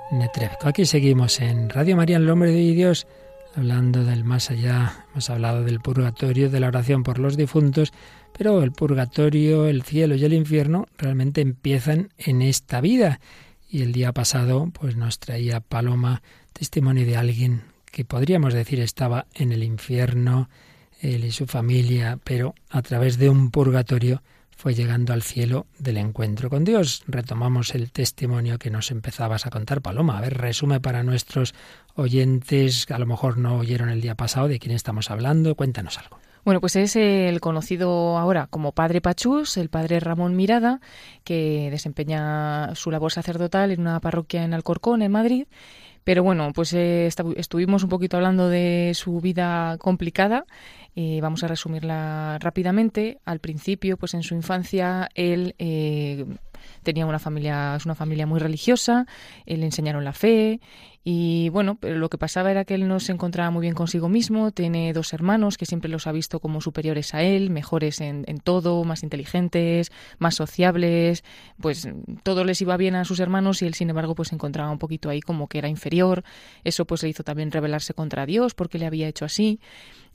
[0.09, 0.69] Netrebko.
[0.69, 3.05] Aquí seguimos en Radio María, el nombre de Dios,
[3.55, 5.05] hablando del más allá.
[5.11, 7.93] Hemos hablado del purgatorio, de la oración por los difuntos,
[8.35, 13.19] pero el purgatorio, el cielo y el infierno realmente empiezan en esta vida.
[13.69, 19.27] Y el día pasado, pues nos traía Paloma testimonio de alguien que podríamos decir estaba
[19.35, 20.49] en el infierno,
[21.01, 24.23] él y su familia, pero a través de un purgatorio
[24.55, 27.03] fue llegando al cielo del encuentro con Dios.
[27.07, 30.17] Retomamos el testimonio que nos empezabas a contar, Paloma.
[30.17, 31.53] A ver, resume para nuestros
[31.95, 35.55] oyentes que a lo mejor no oyeron el día pasado de quién estamos hablando.
[35.55, 36.19] Cuéntanos algo.
[36.45, 40.79] Bueno, pues es el conocido ahora como Padre Pachús, el Padre Ramón Mirada,
[41.23, 45.47] que desempeña su labor sacerdotal en una parroquia en Alcorcón, en Madrid.
[46.05, 50.45] Pero bueno, pues eh, estuvimos un poquito hablando de su vida complicada
[50.95, 53.19] eh, vamos a resumirla rápidamente.
[53.25, 56.25] Al principio, pues en su infancia, él eh,
[56.83, 59.05] tenía una familia, es una familia muy religiosa,
[59.45, 60.59] le enseñaron la fe
[61.07, 64.09] y bueno, pero lo que pasaba era que él no se encontraba muy bien consigo
[64.09, 68.23] mismo, tiene dos hermanos que siempre los ha visto como superiores a él, mejores en,
[68.25, 71.23] en todo, más inteligentes, más sociables,
[71.61, 71.87] pues
[72.23, 74.79] todo les iba bien a sus hermanos y él sin embargo pues se encontraba un
[74.79, 76.23] poquito ahí como que era inferior,
[76.63, 79.59] eso pues le hizo también rebelarse contra Dios porque le había hecho así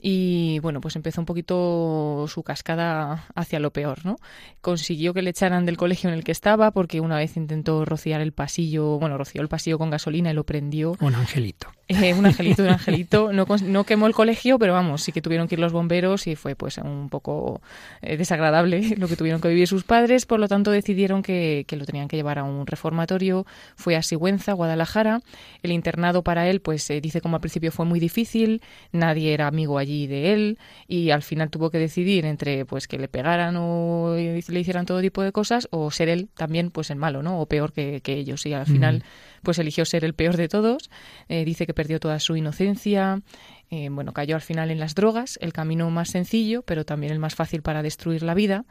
[0.01, 4.17] y bueno, pues empezó un poquito su cascada hacia lo peor, ¿no?
[4.61, 8.19] Consiguió que le echaran del colegio en el que estaba porque una vez intentó rociar
[8.21, 10.95] el pasillo, bueno, roció el pasillo con gasolina y lo prendió.
[11.01, 11.67] Un angelito.
[11.87, 13.31] Eh, un angelito, un angelito.
[13.41, 16.35] No, no, quemó el colegio, pero vamos, sí que tuvieron que ir los bomberos y
[16.35, 17.61] fue pues un poco
[18.01, 20.25] eh, desagradable lo que tuvieron que vivir sus padres.
[20.25, 23.45] Por lo tanto, decidieron que, que, lo tenían que llevar a un reformatorio.
[23.75, 25.21] Fue a Sigüenza, Guadalajara.
[25.63, 28.61] El internado para él, pues eh, dice como al principio fue muy difícil.
[28.91, 32.97] Nadie era amigo allí de él y al final tuvo que decidir entre pues que
[32.97, 36.97] le pegaran o le hicieran todo tipo de cosas o ser él también pues el
[36.97, 37.39] malo, ¿no?
[37.39, 38.45] O peor que, que ellos.
[38.45, 38.99] Y al final...
[38.99, 40.89] Mm pues eligió ser el peor de todos.
[41.27, 43.21] Eh, dice que perdió toda su inocencia.
[43.69, 47.19] Eh, bueno, cayó al final en las drogas, el camino más sencillo, pero también el
[47.19, 48.65] más fácil para destruir la vida.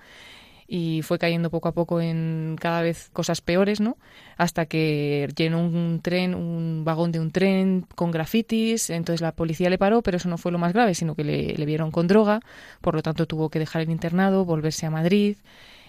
[0.73, 3.99] Y fue cayendo poco a poco en cada vez cosas peores, ¿no?
[4.37, 8.89] Hasta que llenó un tren, un vagón de un tren con grafitis.
[8.91, 11.67] Entonces la policía le paró, pero eso no fue lo más grave, sino que le,
[11.67, 12.41] vieron con droga.
[12.81, 15.39] Por lo tanto, tuvo que dejar el internado, volverse a Madrid.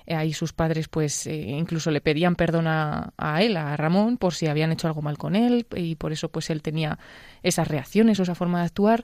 [0.08, 4.34] Eh, ahí sus padres pues eh, incluso le pedían perdón a, él, a Ramón, por
[4.34, 6.98] si habían hecho algo mal con él y por eso pues él tenía
[7.44, 9.04] esas reacciones o esa forma de actuar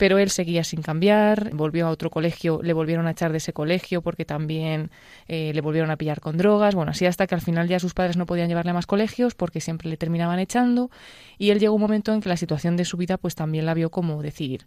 [0.00, 3.52] pero él seguía sin cambiar, volvió a otro colegio, le volvieron a echar de ese
[3.52, 4.90] colegio porque también
[5.28, 7.92] eh, le volvieron a pillar con drogas, bueno, así hasta que al final ya sus
[7.92, 10.90] padres no podían llevarle a más colegios porque siempre le terminaban echando
[11.36, 13.74] y él llegó un momento en que la situación de su vida pues también la
[13.74, 14.64] vio como decir,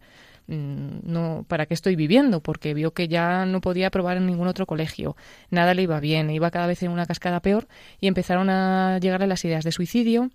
[0.48, 2.41] Mm, no, ¿para qué estoy viviendo?
[2.41, 5.15] Porque vio que ya no podía probar en ningún otro colegio,
[5.50, 7.67] nada le iba bien, iba cada vez en una cascada peor
[8.02, 10.32] y empezaron a llegarle las ideas de suicidio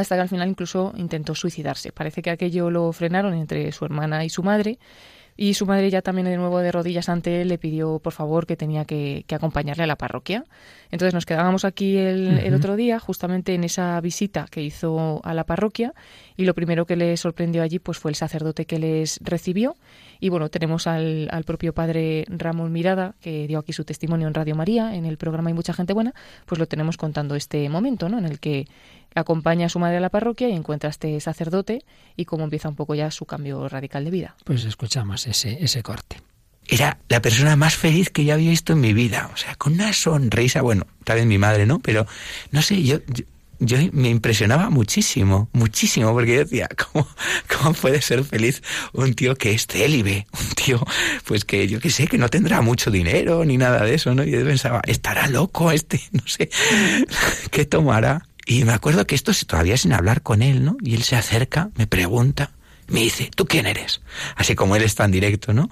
[0.00, 1.92] hasta que al final incluso intentó suicidarse.
[1.92, 4.78] Parece que aquello lo frenaron entre su hermana y su madre
[5.40, 8.44] y su madre ya también de nuevo de rodillas ante él le pidió por favor
[8.44, 10.44] que tenía que, acompañarle a la parroquia.
[10.90, 15.34] Entonces nos quedábamos aquí el, el, otro día justamente en esa visita que hizo a
[15.34, 15.94] la parroquia
[16.36, 19.76] y lo primero que le sorprendió allí pues fue el sacerdote que les recibió
[20.18, 24.34] y bueno tenemos al, al propio padre Ramón Mirada que dio aquí su testimonio en
[24.34, 26.14] Radio María en el programa Hay mucha gente buena
[26.46, 28.18] pues lo tenemos contando este momento ¿no?
[28.18, 28.66] en el que
[29.14, 31.84] acompaña a su madre a la parroquia y encuentra a este sacerdote
[32.16, 34.36] y cómo empieza un poco ya su cambio radical de vida.
[34.44, 36.18] Pues escuchamos ese, ese corte.
[36.68, 39.30] Era la persona más feliz que yo había visto en mi vida.
[39.32, 41.78] O sea, con una sonrisa, bueno, tal vez mi madre, ¿no?
[41.78, 42.06] Pero,
[42.50, 42.98] no sé, yo,
[43.58, 47.08] yo, me impresionaba muchísimo, muchísimo, porque yo decía, ¿cómo,
[47.48, 50.26] ¿cómo puede ser feliz un tío que es célibe?
[50.38, 50.84] Un tío,
[51.24, 54.22] pues que yo que sé, que no tendrá mucho dinero ni nada de eso, ¿no?
[54.22, 56.50] Y yo pensaba, estará loco este, no sé,
[57.50, 58.28] ¿qué tomará?
[58.48, 60.78] Y me acuerdo que esto todavía sin hablar con él, ¿no?
[60.82, 62.52] Y él se acerca, me pregunta,
[62.86, 64.00] me dice, ¿tú quién eres?
[64.36, 65.68] Así como él está en directo, ¿no?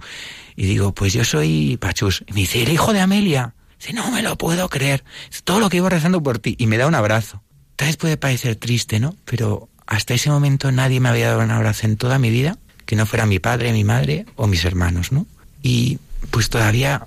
[0.57, 2.23] Y digo, pues yo soy Pachus.
[2.27, 3.55] Y me dice, ¿el hijo de Amelia?
[3.81, 5.05] Dice, no me lo puedo creer.
[5.45, 6.55] todo lo que iba rezando por ti.
[6.59, 7.43] Y me da un abrazo.
[7.77, 9.17] Tal vez puede parecer triste, ¿no?
[9.25, 12.95] Pero hasta ese momento nadie me había dado un abrazo en toda mi vida que
[12.95, 15.27] no fuera mi padre, mi madre o mis hermanos, ¿no?
[15.63, 15.99] Y
[16.31, 17.07] pues todavía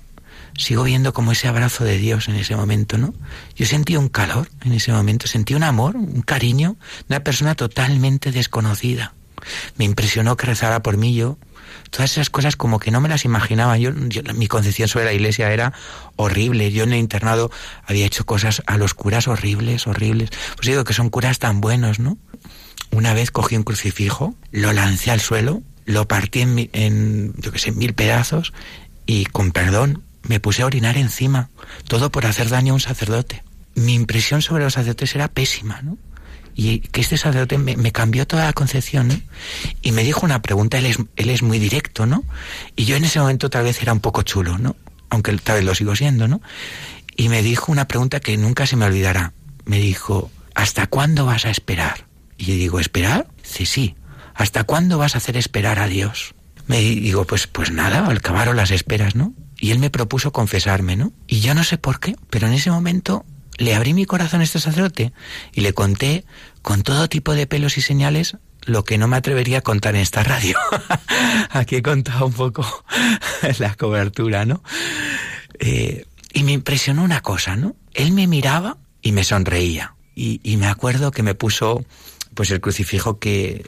[0.56, 3.14] sigo viendo como ese abrazo de Dios en ese momento, ¿no?
[3.56, 6.76] Yo sentí un calor en ese momento, sentí un amor, un cariño
[7.08, 9.14] de una persona totalmente desconocida.
[9.76, 11.38] Me impresionó que rezara por mí yo.
[11.90, 13.78] Todas esas cosas como que no me las imaginaba.
[13.78, 13.92] Yo,
[14.34, 15.72] mi concepción sobre la iglesia era
[16.16, 16.70] horrible.
[16.72, 17.50] Yo en el internado
[17.84, 20.30] había hecho cosas a los curas horribles, horribles.
[20.56, 22.18] Pues digo que son curas tan buenos, ¿no?
[22.90, 27.58] Una vez cogí un crucifijo, lo lancé al suelo, lo partí en, en yo qué
[27.58, 28.52] sé, mil pedazos
[29.06, 31.50] y con perdón me puse a orinar encima,
[31.88, 33.42] todo por hacer daño a un sacerdote.
[33.74, 35.98] Mi impresión sobre los sacerdotes era pésima, ¿no?
[36.54, 39.20] Y que este sacerdote me, cambió toda la concepción, ¿no?
[39.82, 42.24] Y me dijo una pregunta, él es, él es muy directo, ¿no?
[42.76, 44.76] Y yo en ese momento tal vez era un poco chulo, ¿no?
[45.08, 46.42] Aunque tal vez lo sigo siendo, ¿no?
[47.16, 49.32] Y me dijo una pregunta que nunca se me olvidará.
[49.64, 52.06] Me dijo, ¿hasta cuándo vas a esperar?
[52.36, 53.28] Y yo digo, ¿esperar?
[53.42, 53.94] Sí, sí.
[54.34, 56.34] ¿Hasta cuándo vas a hacer esperar a Dios?
[56.66, 59.34] Me digo, pues, pues nada, al acabaron las esperas, ¿no?
[59.60, 61.12] Y él me propuso confesarme, ¿no?
[61.26, 63.24] Y yo no sé por qué, pero en ese momento
[63.58, 65.12] le abrí mi corazón a este sacerdote
[65.52, 66.24] y le conté
[66.62, 70.00] con todo tipo de pelos y señales lo que no me atrevería a contar en
[70.00, 70.56] esta radio.
[71.50, 72.64] Aquí he contado un poco
[73.58, 74.62] la cobertura, ¿no?
[75.58, 77.76] Eh, y me impresionó una cosa, ¿no?
[77.92, 79.94] Él me miraba y me sonreía.
[80.14, 81.84] Y, y me acuerdo que me puso
[82.34, 83.66] pues el crucifijo que,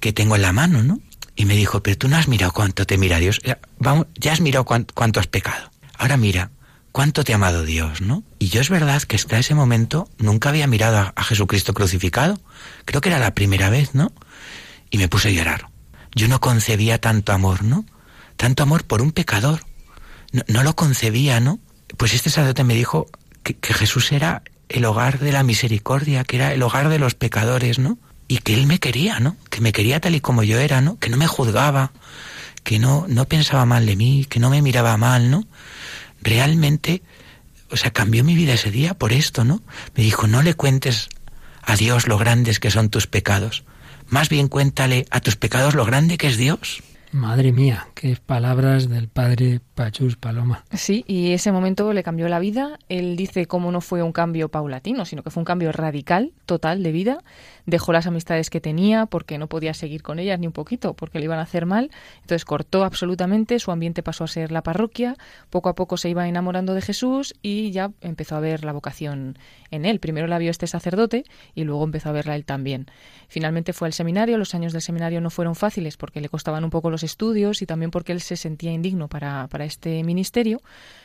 [0.00, 1.00] que tengo en la mano, ¿no?
[1.34, 3.40] Y me dijo, pero tú no has mirado cuánto te mira Dios.
[3.44, 5.70] Ya, vamos, ya has mirado cuánto, has pecado.
[5.96, 6.50] Ahora mira,
[6.92, 8.22] cuánto te ha amado Dios, ¿no?
[8.38, 12.38] Y yo es verdad que hasta ese momento nunca había mirado a, Jesucristo crucificado.
[12.84, 14.12] Creo que era la primera vez, ¿no?
[14.90, 15.68] Y me puse a llorar.
[16.14, 17.86] Yo no concebía tanto amor, ¿no?
[18.36, 19.60] Tanto amor por un pecador.
[20.48, 21.60] No, lo concebía, ¿no?
[21.96, 23.06] Pues este sacerdote me dijo
[23.42, 27.78] que Jesús era el hogar de la misericordia, que era el hogar de los pecadores,
[27.78, 27.98] ¿no?
[28.32, 29.36] Y que él me quería, ¿no?
[29.50, 30.98] Que me quería tal y como yo era, ¿no?
[30.98, 31.92] Que no me juzgaba,
[32.64, 35.44] que no, no pensaba mal de mí, que no me miraba mal, ¿no?
[36.22, 37.02] Realmente,
[37.70, 39.60] o sea, cambió mi vida ese día por esto, ¿no?
[39.94, 41.10] Me dijo, no le cuentes
[41.60, 43.64] a Dios lo grandes que son tus pecados,
[44.08, 46.82] más bien cuéntale a tus pecados lo grande que es Dios.
[47.12, 50.64] Madre mía, qué palabras del padre Pachus Paloma.
[50.72, 52.78] Sí, y ese momento le cambió la vida.
[52.88, 56.82] Él dice cómo no fue un cambio paulatino, sino que fue un cambio radical, total
[56.82, 57.18] de vida
[57.66, 61.18] dejó las amistades que tenía porque no podía seguir con ellas ni un poquito, porque
[61.18, 61.90] le iban a hacer mal.
[62.16, 65.16] Entonces cortó absolutamente, su ambiente pasó a ser la parroquia,
[65.50, 69.38] poco a poco se iba enamorando de Jesús y ya empezó a ver la vocación
[69.70, 70.00] en él.
[70.00, 72.86] Primero la vio este sacerdote y luego empezó a verla él también.
[73.28, 76.70] Finalmente fue al seminario, los años del seminario no fueron fáciles porque le costaban un
[76.70, 80.60] poco los estudios y también porque él se sentía indigno para, para este ministerio,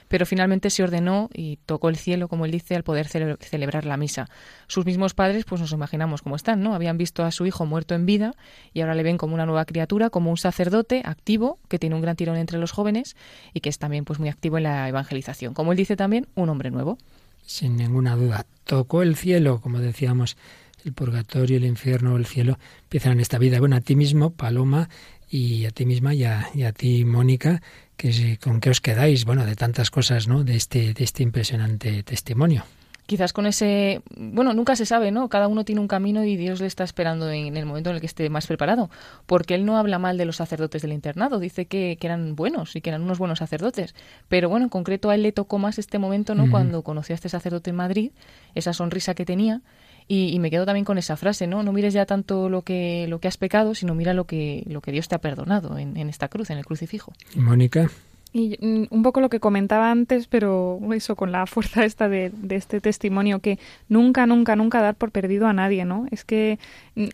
[0.07, 3.97] pero finalmente se ordenó y tocó el cielo, como él dice, al poder celebrar la
[3.97, 4.29] misa.
[4.67, 6.73] Sus mismos padres, pues nos imaginamos cómo están, ¿no?
[6.73, 8.33] Habían visto a su hijo muerto en vida
[8.73, 12.01] y ahora le ven como una nueva criatura, como un sacerdote activo, que tiene un
[12.01, 13.15] gran tirón entre los jóvenes
[13.53, 15.53] y que es también pues muy activo en la evangelización.
[15.53, 16.97] Como él dice también, un hombre nuevo.
[17.45, 18.45] Sin ninguna duda.
[18.65, 20.37] Tocó el cielo, como decíamos,
[20.83, 23.59] el purgatorio, el infierno, el cielo, empiezan en esta vida.
[23.59, 24.89] Bueno, a ti mismo, Paloma,
[25.29, 27.61] y a ti misma y a ti, Mónica,
[27.97, 29.25] que, ¿con qué os quedáis?
[29.25, 30.43] Bueno, de tantas cosas, ¿no?
[30.43, 32.63] De este, de este impresionante testimonio
[33.07, 35.29] quizás con ese, bueno, nunca se sabe, ¿no?
[35.29, 37.99] Cada uno tiene un camino y Dios le está esperando en el momento en el
[38.01, 38.91] que esté más preparado,
[39.25, 42.81] porque él no habla mal de los sacerdotes del internado, dice que, eran buenos y
[42.81, 43.95] que eran unos buenos sacerdotes,
[44.27, 46.51] pero bueno, en concreto a él le tocó más este momento, ¿no?
[46.51, 48.11] Cuando conoció a este sacerdote en Madrid,
[48.55, 49.61] esa sonrisa que tenía
[50.07, 51.63] y, me quedo también con esa frase, ¿no?
[51.63, 54.81] No mires ya tanto lo que, lo que has pecado, sino mira lo que, lo
[54.81, 57.13] que Dios te ha perdonado en, en esta cruz, en el crucifijo.
[57.35, 57.89] Mónica.
[58.33, 62.31] Y mm, un poco lo que comentaba antes, pero eso con la fuerza esta de,
[62.33, 66.05] de, este testimonio, que nunca, nunca, nunca dar por perdido a nadie, ¿no?
[66.11, 66.59] Es que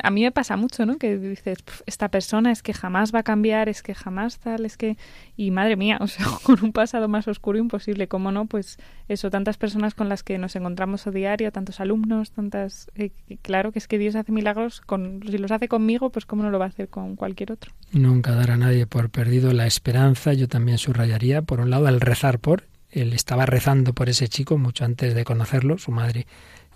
[0.02, 0.98] a mí me pasa mucho, ¿no?
[0.98, 4.78] Que dices, esta persona es que jamás va a cambiar, es que jamás tal, es
[4.78, 4.98] que...
[5.38, 8.46] Y madre mía, o sea, con un pasado más oscuro imposible, ¿cómo no?
[8.46, 8.78] Pues
[9.08, 12.92] eso, tantas personas con las que nos encontramos a diario, tantos alumnos, tantas...
[12.96, 13.12] Eh,
[13.42, 16.50] claro que es que Dios hace milagros, con, si los hace conmigo, pues cómo no
[16.50, 17.72] lo va a hacer con cualquier otro.
[17.92, 21.14] Nunca dar a nadie por perdido la esperanza, yo también subrayo
[21.46, 22.64] por un lado, el rezar por.
[22.90, 25.78] Él estaba rezando por ese chico mucho antes de conocerlo.
[25.78, 26.28] Su madre,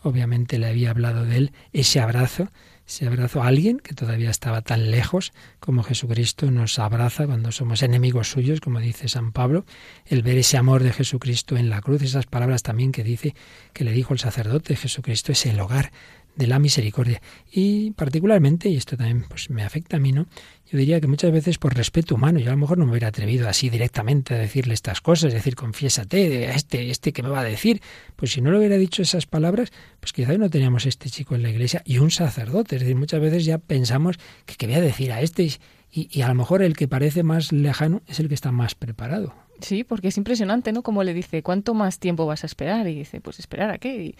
[0.01, 1.51] obviamente, le había hablado de él.
[1.73, 2.49] Ese abrazo,
[2.87, 7.83] ese abrazo a alguien que todavía estaba tan lejos como Jesucristo nos abraza cuando somos
[7.83, 9.65] enemigos suyos, como dice San Pablo.
[10.05, 13.35] El ver ese amor de Jesucristo en la cruz, esas palabras también que dice,
[13.73, 15.91] que le dijo el sacerdote, Jesucristo es el hogar
[16.37, 17.21] de la misericordia.
[17.51, 20.27] Y particularmente, y esto también pues, me afecta a mí, ¿no?
[20.69, 23.07] Yo diría que muchas veces por respeto humano, yo a lo mejor no me hubiera
[23.07, 27.43] atrevido así directamente a decirle estas cosas, decir, confiésate, este, este que me va a
[27.43, 27.81] decir.
[28.17, 31.43] Pues si no le hubiera dicho esas palabras, pues quizá no teníamos este chico en
[31.43, 32.75] la iglesia y un sacerdote.
[32.75, 35.49] Es decir, muchas veces ya pensamos que qué voy a decir a este
[35.91, 38.75] y, y a lo mejor el que parece más lejano es el que está más
[38.75, 39.33] preparado.
[39.59, 40.83] Sí, porque es impresionante, ¿no?
[40.83, 42.87] Como le dice, ¿cuánto más tiempo vas a esperar?
[42.87, 44.15] Y dice, pues esperar a qué.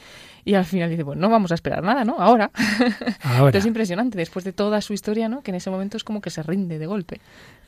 [0.45, 2.15] Y, al final dice, pues no vamos a esperar nada, ¿no?
[2.19, 2.49] Ahora.
[3.21, 3.57] Ahora.
[3.57, 5.41] es impresionante, después de toda su historia, ¿no?
[5.41, 7.21] Que en ese momento es como que se rinde de golpe.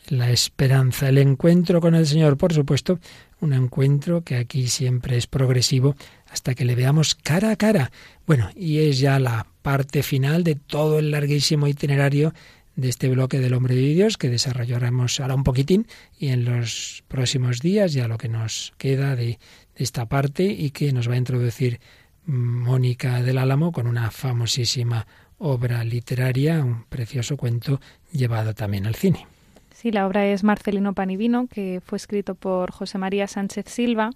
[0.07, 2.99] La esperanza, el encuentro con el Señor, por supuesto,
[3.41, 5.95] un encuentro que aquí siempre es progresivo
[6.31, 7.91] hasta que le veamos cara a cara.
[8.25, 12.33] Bueno, y es ya la parte final de todo el larguísimo itinerario
[12.79, 17.03] de este bloque del hombre de Dios que desarrollaremos ahora un poquitín y en los
[17.07, 19.39] próximos días ya lo que nos queda de,
[19.79, 21.79] esta parte y que nos va a introducir
[22.25, 25.07] Mónica del Álamo con una famosísima
[25.39, 27.79] obra literaria, un precioso cuento
[28.11, 29.25] llevado también al cine.
[29.73, 34.11] Sí, la obra es Marcelino Panivino, que fue escrito por José María Sánchez Silva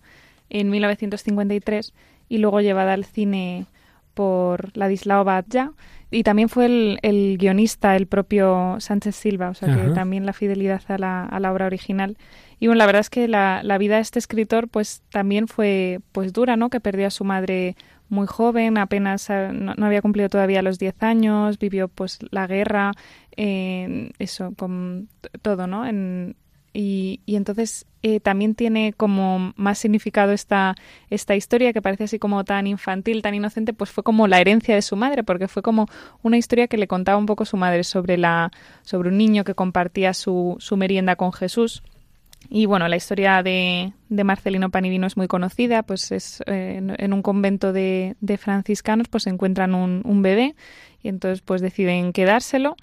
[0.50, 1.94] en 1953
[2.28, 3.66] y luego llevada al cine
[4.14, 5.72] por Ladislao Batlla
[6.12, 10.82] y también fue el, guionista el propio Sánchez Silva, o sea que también la fidelidad
[10.88, 12.18] a la, a la, obra original.
[12.60, 16.02] Y bueno, la verdad es que la, la, vida de este escritor pues también fue
[16.12, 16.70] pues dura, ¿no?
[16.70, 17.76] Que perdió a su madre
[18.10, 22.92] muy joven, apenas eh, no, había cumplido todavía los 10 años, vivió pues la guerra,
[23.36, 25.10] eh, eso, con
[25.42, 25.86] todo, ¿no?
[25.86, 26.36] En,
[26.74, 30.76] y, y entonces eh, también tiene como más significado esta,
[31.10, 34.76] esta historia que parece así como tan infantil, tan inocente, pues fue como la herencia
[34.76, 35.88] de su madre, porque fue como
[36.22, 38.52] una historia que le contaba un poco su madre sobre, la,
[38.82, 41.84] sobre un niño que compartía su, su merienda con Jesús.
[42.50, 47.14] Y bueno, la historia de, de Marcelino Panivino es muy conocida, pues es eh, en,
[47.14, 50.56] un convento de, de franciscanos pues encuentran un, un, bebé
[51.02, 52.76] y entonces pues deciden quedárselo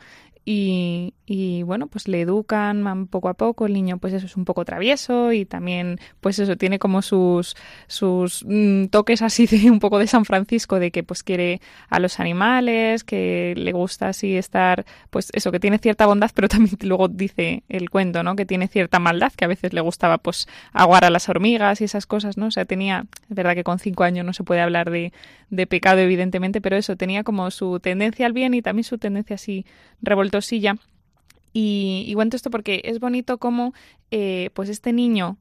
[0.45, 4.47] y, y, bueno, pues le educan poco a poco, el niño pues eso es un
[4.47, 7.57] poco travieso y también pues eso tiene como sus,
[7.89, 11.61] sus mm, toques así de un poco de San Francisco, de que pues quiere
[11.91, 16.49] a los animales, que le gusta así estar, pues eso, que tiene cierta bondad, pero
[16.49, 18.35] también luego dice el cuento, ¿no?
[18.35, 21.85] Que tiene cierta maldad, que a veces le gustaba pues aguar a las hormigas y
[21.85, 22.47] esas cosas, ¿no?
[22.47, 25.13] O sea, tenía, es verdad que con cinco años no se puede hablar de,
[25.51, 29.35] de pecado evidentemente, pero eso, tenía como su tendencia al bien y también su tendencia
[29.35, 29.67] así
[30.03, 30.77] revoltosa silla
[31.53, 33.75] Y, cuento esto porque es bonito como
[34.11, 35.37] eh, pues este niño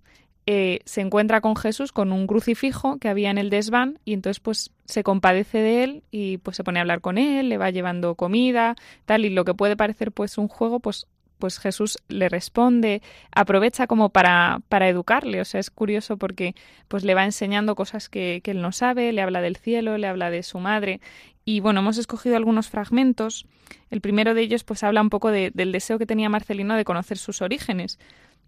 [0.51, 4.39] eh, se encuentra con Jesús con un crucifijo que había en el desván y entonces
[4.39, 7.69] pues se compadece de él y pues se pone a hablar con él, le va
[7.69, 8.75] llevando comida,
[9.05, 11.05] tal y lo que puede parecer pues un juego pues
[11.39, 16.53] pues Jesús le responde, aprovecha como para, para educarle, o sea, es curioso porque
[16.87, 20.07] pues le va enseñando cosas que, que él no sabe, le habla del cielo, le
[20.07, 20.99] habla de su madre
[21.45, 23.47] y bueno, hemos escogido algunos fragmentos.
[23.89, 27.17] El primero de ellos pues habla un poco del deseo que tenía Marcelino de conocer
[27.17, 27.97] sus orígenes.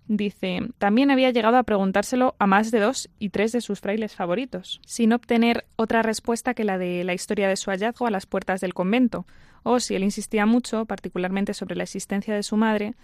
[0.07, 4.15] Dice, también había llegado a preguntárselo a más de dos y tres de sus frailes
[4.15, 8.27] favoritos, sin obtener otra respuesta que la de la historia de su hallazgo a las
[8.27, 9.25] puertas del convento,
[9.63, 12.95] o si él insistía mucho, particularmente sobre la existencia de su madre,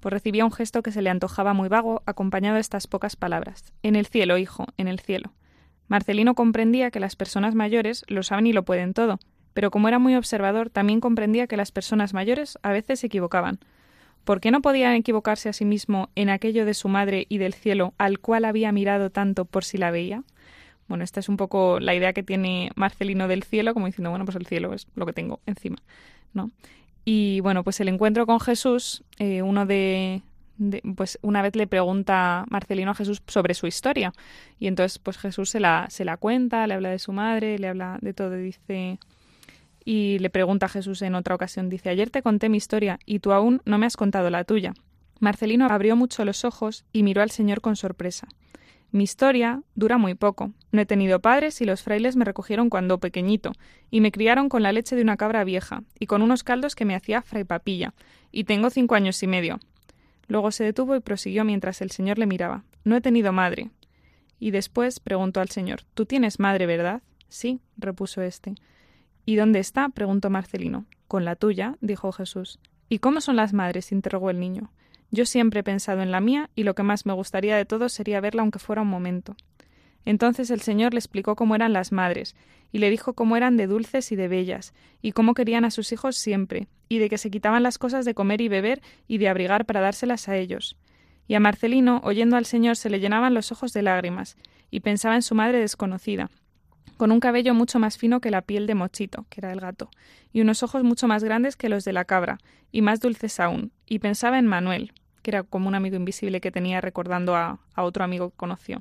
[0.00, 3.72] pues recibía un gesto que se le antojaba muy vago, acompañado de estas pocas palabras.
[3.82, 5.32] En el cielo, hijo, en el cielo.
[5.88, 9.18] Marcelino comprendía que las personas mayores lo saben y lo pueden todo,
[9.54, 13.58] pero como era muy observador, también comprendía que las personas mayores a veces se equivocaban.
[14.24, 17.54] ¿Por qué no podían equivocarse a sí mismo en aquello de su madre y del
[17.54, 20.24] cielo al cual había mirado tanto por si la veía?
[20.88, 24.24] Bueno, esta es un poco la idea que tiene Marcelino del cielo, como diciendo, bueno,
[24.24, 25.78] pues el cielo es lo que tengo encima,
[26.32, 26.50] ¿no?
[27.04, 30.22] Y bueno, pues el encuentro con Jesús, eh, uno de,
[30.96, 34.12] pues una vez le pregunta Marcelino a Jesús sobre su historia
[34.58, 37.68] y entonces pues Jesús se la, se la cuenta, le habla de su madre, le
[37.68, 38.98] habla de todo, dice,
[39.84, 43.20] y le pregunta a Jesús en otra ocasión, dice, ayer te conté mi historia y
[43.20, 44.74] tú aún no me has contado la tuya.
[45.20, 48.26] Marcelino abrió mucho los ojos y miró al Señor con sorpresa.
[48.96, 50.52] Mi historia dura muy poco.
[50.72, 53.52] No he tenido padres y los frailes me recogieron cuando pequeñito,
[53.90, 56.86] y me criaron con la leche de una cabra vieja, y con unos caldos que
[56.86, 57.92] me hacía fray papilla,
[58.32, 59.60] y tengo cinco años y medio.
[60.28, 62.64] Luego se detuvo y prosiguió mientras el señor le miraba.
[62.84, 63.68] No he tenido madre.
[64.40, 67.02] Y después preguntó al señor Tú tienes madre, ¿verdad?
[67.28, 68.54] Sí, repuso éste.
[69.26, 69.90] ¿Y dónde está?
[69.90, 70.86] preguntó Marcelino.
[71.06, 72.60] Con la tuya, dijo Jesús.
[72.88, 73.92] ¿Y cómo son las madres?
[73.92, 74.70] interrogó el niño.
[75.10, 77.88] Yo siempre he pensado en la mía y lo que más me gustaría de todo
[77.88, 79.36] sería verla aunque fuera un momento.
[80.04, 82.36] Entonces el Señor le explicó cómo eran las madres,
[82.72, 85.92] y le dijo cómo eran de dulces y de bellas, y cómo querían a sus
[85.92, 89.28] hijos siempre, y de que se quitaban las cosas de comer y beber y de
[89.28, 90.76] abrigar para dárselas a ellos.
[91.26, 94.36] Y a Marcelino, oyendo al Señor, se le llenaban los ojos de lágrimas,
[94.70, 96.30] y pensaba en su madre desconocida,
[96.96, 99.90] con un cabello mucho más fino que la piel de Mochito, que era el gato,
[100.32, 102.38] y unos ojos mucho más grandes que los de la cabra,
[102.72, 106.50] y más dulces aún, y pensaba en Manuel, que era como un amigo invisible que
[106.50, 108.80] tenía recordando a, a otro amigo que conoció,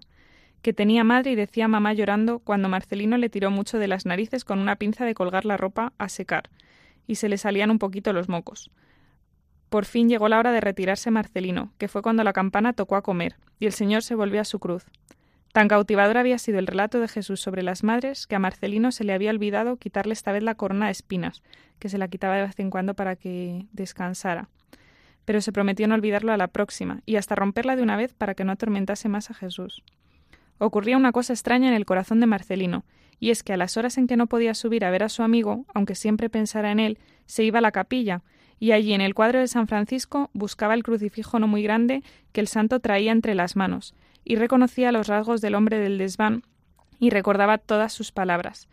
[0.61, 4.43] que tenía madre y decía mamá llorando cuando Marcelino le tiró mucho de las narices
[4.45, 6.49] con una pinza de colgar la ropa a secar,
[7.07, 8.71] y se le salían un poquito los mocos.
[9.69, 13.01] Por fin llegó la hora de retirarse Marcelino, que fue cuando la campana tocó a
[13.01, 14.85] comer, y el Señor se volvió a su cruz.
[15.55, 19.05] Tan cautivador había sido el relato de Jesús sobre las madres que a Marcelino se
[19.05, 21.43] le había olvidado quitarle esta vez la corona de espinas,
[21.79, 24.49] que se la quitaba de vez en cuando para que descansara.
[25.23, 28.35] Pero se prometió no olvidarlo a la próxima, y hasta romperla de una vez para
[28.35, 29.85] que no atormentase más a Jesús.
[30.57, 32.83] Ocurría una cosa extraña en el corazón de Marcelino,
[33.21, 35.23] y es que a las horas en que no podía subir a ver a su
[35.23, 38.23] amigo, aunque siempre pensara en él, se iba a la capilla,
[38.59, 42.03] y allí en el cuadro de San Francisco buscaba el crucifijo no muy grande
[42.33, 43.95] que el santo traía entre las manos,
[44.25, 46.43] y reconocía los rasgos del hombre del desván
[46.99, 48.67] y recordaba todas sus palabras.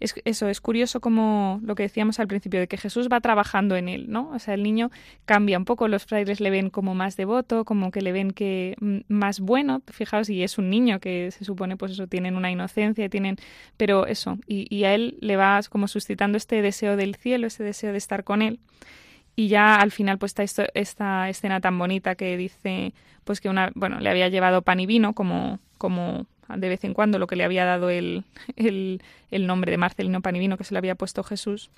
[0.00, 3.74] Es, eso es curioso como lo que decíamos al principio, de que Jesús va trabajando
[3.74, 4.30] en él, ¿no?
[4.30, 4.92] O sea, el niño
[5.24, 8.76] cambia un poco, los frailes le ven como más devoto, como que le ven que
[8.80, 12.50] mm, más bueno, fijaos, y es un niño que se supone, pues eso, tienen una
[12.50, 13.38] inocencia, tienen,
[13.76, 17.64] pero eso, y, y a él le va como suscitando este deseo del cielo, ese
[17.64, 18.60] deseo de estar con él.
[19.38, 23.70] Y ya al final pues está esta escena tan bonita que dice pues que una,
[23.76, 27.36] bueno, le había llevado pan y vino como, como de vez en cuando lo que
[27.36, 28.24] le había dado el,
[28.56, 31.70] el, el nombre de Marcelino Pan y Vino que se le había puesto Jesús.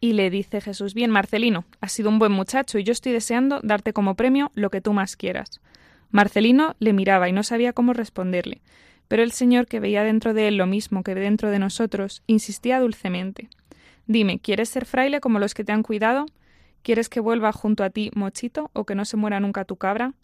[0.00, 3.60] Y le dice Jesús, bien, Marcelino, has sido un buen muchacho y yo estoy deseando
[3.62, 5.60] darte como premio lo que tú más quieras.
[6.10, 8.62] Marcelino le miraba y no sabía cómo responderle,
[9.08, 12.22] pero el Señor, que veía dentro de él lo mismo que ve dentro de nosotros,
[12.26, 13.50] insistía dulcemente.
[14.06, 16.24] Dime, ¿quieres ser fraile como los que te han cuidado?
[16.88, 20.14] ¿Quieres que vuelva junto a ti Mochito o que no se muera nunca tu cabra?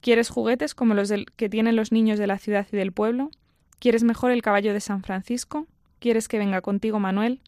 [0.00, 3.30] ¿Quieres juguetes como los que tienen los niños de la ciudad y del pueblo?
[3.78, 5.66] ¿Quieres mejor el caballo de San Francisco?
[5.98, 7.42] ¿Quieres que venga contigo Manuel?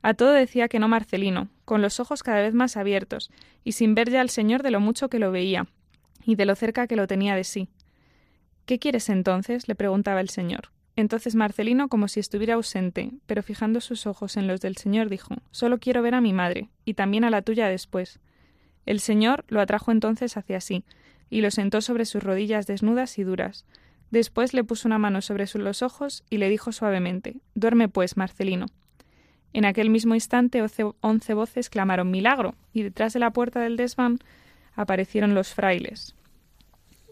[0.00, 3.30] A todo decía que no Marcelino, con los ojos cada vez más abiertos,
[3.64, 5.66] y sin ver ya al señor de lo mucho que lo veía,
[6.24, 7.68] y de lo cerca que lo tenía de sí.
[8.64, 9.68] ¿Qué quieres entonces?
[9.68, 10.70] le preguntaba el señor.
[10.96, 15.34] Entonces Marcelino, como si estuviera ausente, pero fijando sus ojos en los del Señor, dijo
[15.50, 18.18] Solo quiero ver a mi madre, y también a la tuya después.
[18.86, 20.84] El Señor lo atrajo entonces hacia sí,
[21.28, 23.66] y lo sentó sobre sus rodillas desnudas y duras.
[24.10, 28.66] Después le puso una mano sobre los ojos y le dijo suavemente Duerme pues, Marcelino.
[29.52, 30.64] En aquel mismo instante
[31.00, 34.18] once voces clamaron Milagro, y detrás de la puerta del desván
[34.74, 36.15] aparecieron los frailes.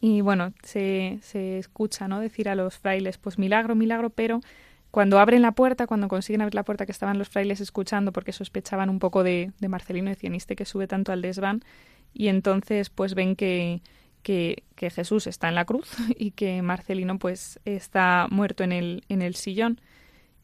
[0.06, 2.20] Y bueno, se, se escucha, ¿no?
[2.20, 4.42] Decir a los frailes, pues milagro, milagro, pero
[4.90, 8.32] cuando abren la puerta, cuando consiguen abrir la puerta que estaban los frailes escuchando porque
[8.32, 11.64] sospechaban un poco de, de Marcelino, decían, este que sube tanto al desván?
[12.12, 13.80] Y entonces pues ven que,
[14.22, 19.04] que, que, Jesús está en la cruz y que Marcelino pues está muerto en el,
[19.08, 19.80] en el sillón.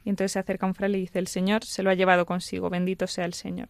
[0.06, 2.70] Y entonces se acerca un fraile y dice, el Señor se lo ha llevado consigo,
[2.70, 3.68] bendito sea el Señor.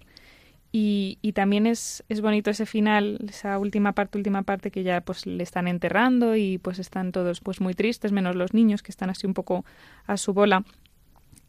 [0.72, 5.00] Y, y, también es, es bonito ese final, esa última parte, última parte que ya
[5.00, 8.92] pues le están enterrando y pues están todos pues muy tristes, menos los niños que
[8.92, 9.64] están así un poco
[10.06, 10.64] a su bola.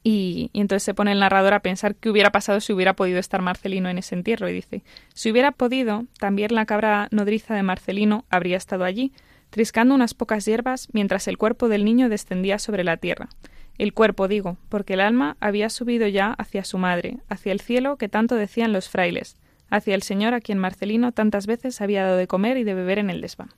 [0.03, 3.19] Y, y, entonces se pone el narrador a pensar qué hubiera pasado si hubiera podido
[3.19, 4.81] estar Marcelino en ese entierro y dice,
[5.13, 9.13] si hubiera podido, también la cabra nodriza de Marcelino habría estado allí,
[9.51, 13.29] triscando unas pocas hierbas mientras el cuerpo del niño descendía sobre la tierra.
[13.81, 17.97] El cuerpo, digo, porque el alma había subido ya hacia su madre, hacia el cielo
[17.97, 19.37] que tanto decían los frailes,
[19.71, 22.99] hacia el Señor a quien Marcelino tantas veces había dado de comer y de beber
[22.99, 23.49] en el desván.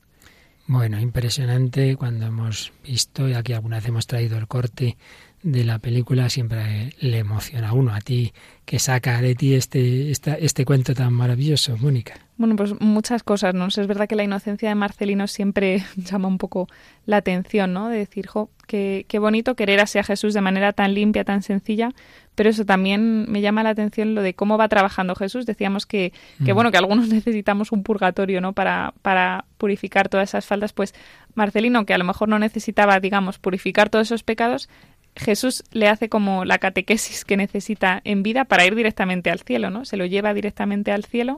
[0.66, 4.96] Bueno, impresionante cuando hemos visto, y aquí alguna vez hemos traído el corte
[5.44, 8.34] de la película, siempre le emociona a uno, a ti,
[8.66, 12.14] que saca de ti este, este, este cuento tan maravilloso, Mónica.
[12.38, 13.68] Bueno, pues muchas cosas, ¿no?
[13.68, 16.68] Es verdad que la inocencia de Marcelino siempre llama un poco
[17.06, 17.90] la atención, ¿no?
[17.90, 21.44] De decir, jo, qué, qué bonito querer así a Jesús de manera tan limpia, tan
[21.44, 21.92] sencilla,
[22.36, 25.46] pero eso también me llama la atención lo de cómo va trabajando Jesús.
[25.46, 26.14] Decíamos que,
[26.44, 26.56] que mm.
[26.56, 28.54] bueno, que algunos necesitamos un purgatorio, ¿no?
[28.54, 30.96] Para, para purificar todas esas faltas, pues
[31.36, 34.70] Marcelino, que a lo mejor no necesitaba, digamos, purificar todos esos pecados,
[35.16, 39.70] Jesús le hace como la catequesis que necesita en vida para ir directamente al cielo,
[39.70, 39.86] ¿no?
[39.86, 41.36] Se lo lleva directamente al cielo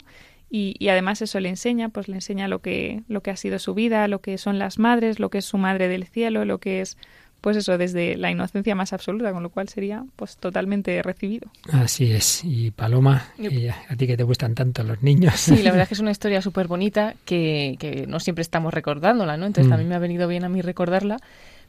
[0.49, 3.59] y, y, además eso le enseña, pues le enseña lo que, lo que ha sido
[3.59, 6.59] su vida, lo que son las madres, lo que es su madre del cielo, lo
[6.59, 6.97] que es
[7.45, 11.51] pues eso, desde la inocencia más absoluta, con lo cual sería pues totalmente recibido.
[11.71, 12.41] Así es.
[12.43, 13.27] Y Paloma,
[13.87, 15.35] a ti que te gustan tanto los niños.
[15.35, 18.73] Sí, la verdad es que es una historia súper bonita que, que, no siempre estamos
[18.73, 19.45] recordándola, ¿no?
[19.45, 19.69] Entonces mm.
[19.69, 21.19] también me ha venido bien a mí recordarla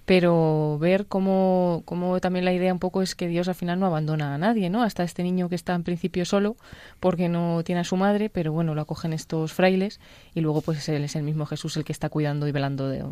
[0.06, 3.86] pero ver cómo, cómo también la idea un poco es que Dios al final no
[3.86, 4.84] abandona a nadie, ¿no?
[4.84, 6.56] Hasta este niño que está en principio solo
[7.00, 10.00] porque no tiene a su madre, pero bueno, lo acogen estos frailes
[10.32, 13.04] y luego pues él es el mismo Jesús el que está cuidando y velando de,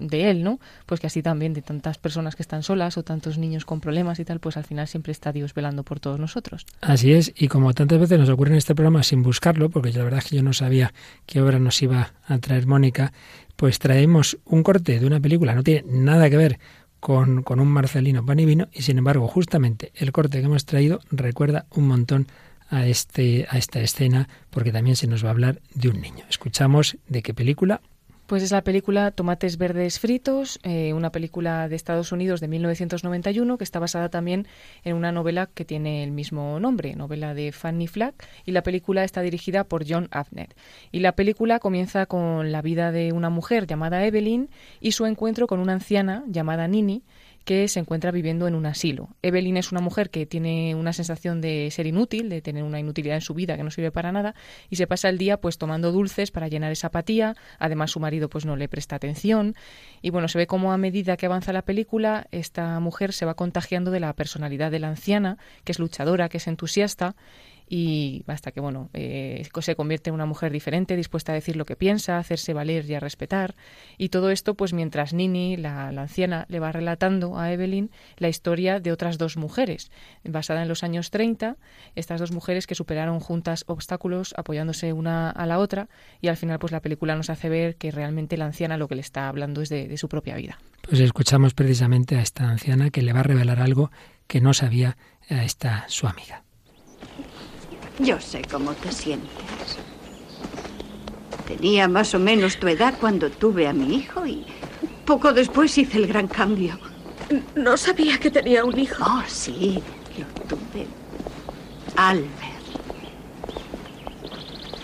[0.00, 0.58] de él, ¿no?
[0.86, 4.18] Pues que así también de tantas personas que están solas o tantos niños con problemas
[4.18, 6.66] y tal, pues al final siempre está Dios velando por todos nosotros.
[6.80, 10.02] Así es, y como tantas veces nos ocurre en este programa sin buscarlo, porque la
[10.02, 10.92] verdad es que yo no sabía
[11.26, 13.12] qué obra nos iba a traer Mónica,
[13.60, 16.58] pues traemos un corte de una película, no tiene nada que ver
[16.98, 20.64] con, con un Marcelino pan y vino, y sin embargo, justamente el corte que hemos
[20.64, 22.26] traído recuerda un montón
[22.70, 26.24] a, este, a esta escena, porque también se nos va a hablar de un niño.
[26.30, 27.82] Escuchamos de qué película.
[28.30, 33.58] Pues es la película Tomates Verdes Fritos, eh, una película de Estados Unidos de 1991
[33.58, 34.46] que está basada también
[34.84, 38.14] en una novela que tiene el mismo nombre, novela de Fanny Flagg,
[38.46, 40.54] y la película está dirigida por John Avnet.
[40.92, 45.48] Y la película comienza con la vida de una mujer llamada Evelyn y su encuentro
[45.48, 47.02] con una anciana llamada Nini,
[47.44, 49.08] que se encuentra viviendo en un asilo.
[49.22, 53.16] Evelyn es una mujer que tiene una sensación de ser inútil, de tener una inutilidad
[53.16, 54.34] en su vida que no sirve para nada
[54.68, 57.34] y se pasa el día pues tomando dulces para llenar esa apatía.
[57.58, 59.54] Además su marido pues no le presta atención
[60.02, 63.34] y bueno, se ve como a medida que avanza la película esta mujer se va
[63.34, 67.14] contagiando de la personalidad de la anciana, que es luchadora, que es entusiasta
[67.72, 71.64] y hasta que bueno eh, se convierte en una mujer diferente dispuesta a decir lo
[71.64, 73.54] que piensa hacerse valer y a respetar.
[73.96, 78.80] Y todo esto pues mientras Nini la, anciana le va relatando a Evelyn la historia
[78.80, 79.92] de otras dos mujeres.
[80.24, 81.56] Basada en los años 30
[81.94, 85.88] estas dos mujeres que superaron juntas obstáculos apoyándose una a la otra
[86.20, 88.96] y al final pues la película nos hace ver que realmente la anciana lo que
[88.96, 90.58] le está hablando es de, de su propia vida.
[90.82, 93.92] Pues escuchamos precisamente a esta anciana que le va a revelar algo
[94.26, 94.96] que no sabía
[95.28, 96.42] a esta su amiga
[98.00, 99.30] yo sé cómo te sientes.
[101.46, 104.44] Tenía más o menos tu edad cuando tuve a mi hijo y
[105.04, 106.78] poco después hice el gran cambio.
[107.54, 109.04] No sabía que tenía un hijo.
[109.04, 109.82] Oh, sí,
[110.18, 110.86] lo tuve.
[111.96, 112.30] Albert.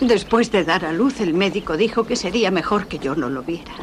[0.00, 3.42] Después de dar a luz, el médico dijo que sería mejor que yo no lo
[3.42, 3.74] viera.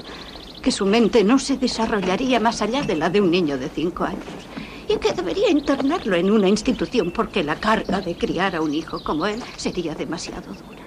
[0.61, 4.03] Que su mente no se desarrollaría más allá de la de un niño de cinco
[4.03, 4.43] años
[4.87, 9.03] y que debería internarlo en una institución porque la carga de criar a un hijo
[9.03, 10.83] como él sería demasiado dura.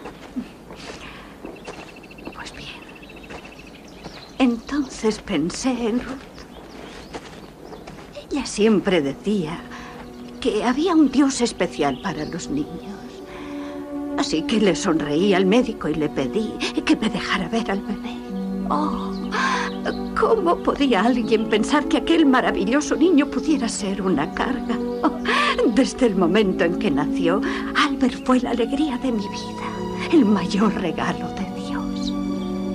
[2.35, 2.69] Pues bien,
[4.39, 6.37] entonces pensé en Ruth.
[8.31, 9.59] Ella siempre decía
[10.41, 12.97] que había un Dios especial para los niños.
[14.19, 16.53] Así que le sonreí al médico y le pedí
[16.85, 18.17] que me dejara ver al bebé.
[18.69, 19.16] Oh,
[20.19, 24.79] ¿Cómo podía alguien pensar que aquel maravilloso niño pudiera ser una carga?
[25.75, 27.43] Desde el momento en que nació,
[27.75, 32.12] Albert fue la alegría de mi vida, el mayor regalo de Dios.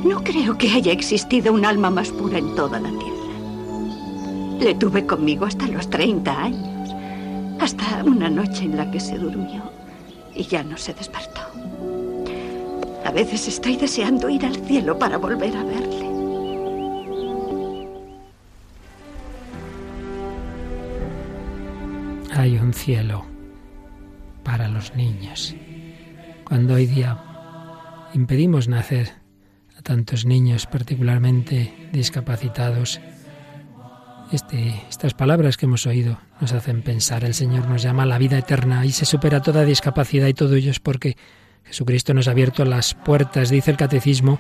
[0.06, 4.60] No creo que haya existido un alma más pura en toda la tierra.
[4.60, 6.90] Le tuve conmigo hasta los 30 años,
[7.60, 9.64] hasta una noche en la que se durmió
[10.36, 11.42] y ya no se despertó.
[13.04, 15.91] A veces estoy deseando ir al cielo para volver a verle.
[22.42, 23.24] Hay un cielo
[24.44, 25.56] para los niños.
[26.44, 27.20] Cuando hoy día
[28.16, 29.12] impedimos nacer
[29.78, 33.00] a tantos niños particularmente discapacitados,
[34.32, 38.18] este, estas palabras que hemos oído nos hacen pensar, el Señor nos llama a la
[38.18, 41.18] vida eterna y se supera toda discapacidad y todo ello es porque
[41.66, 44.40] Jesucristo nos ha abierto las puertas, dice el catecismo,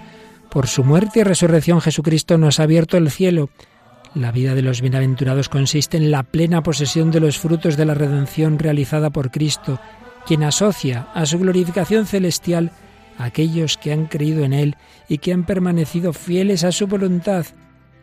[0.49, 3.51] por su muerte y resurrección Jesucristo nos ha abierto el cielo
[4.13, 7.93] la vida de los bienaventurados consiste en la plena posesión de los frutos de la
[7.93, 9.79] redención realizada por Cristo,
[10.25, 12.71] quien asocia a su glorificación celestial
[13.17, 14.75] a aquellos que han creído en Él
[15.07, 17.45] y que han permanecido fieles a su voluntad.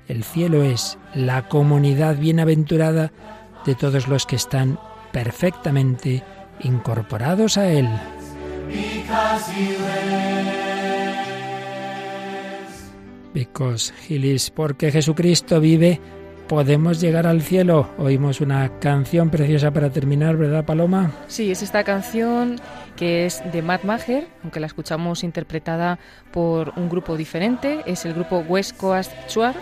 [0.07, 3.13] El cielo es la comunidad bienaventurada
[3.67, 4.79] de todos los que están
[5.13, 6.23] perfectamente
[6.61, 7.89] incorporados a Él.
[13.35, 16.01] Because He porque Jesucristo vive,
[16.49, 17.91] podemos llegar al cielo.
[17.99, 21.13] Oímos una canción preciosa para terminar, ¿verdad, Paloma?
[21.29, 22.61] Sí, es esta canción
[22.97, 25.99] que es de Matt Maher, aunque la escuchamos interpretada
[26.33, 29.55] por un grupo diferente, es el grupo West Coast Chuar.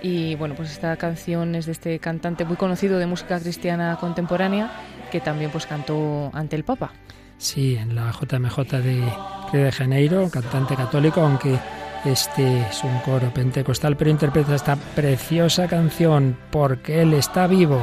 [0.00, 4.70] Y bueno, pues esta canción es de este cantante muy conocido de música cristiana contemporánea
[5.10, 6.92] que también pues cantó ante el Papa.
[7.36, 9.12] Sí, en la JMJ de
[9.52, 11.58] Río de Janeiro, cantante católico, aunque
[12.04, 17.80] este es un coro pentecostal, pero interpreta esta preciosa canción porque Él está vivo.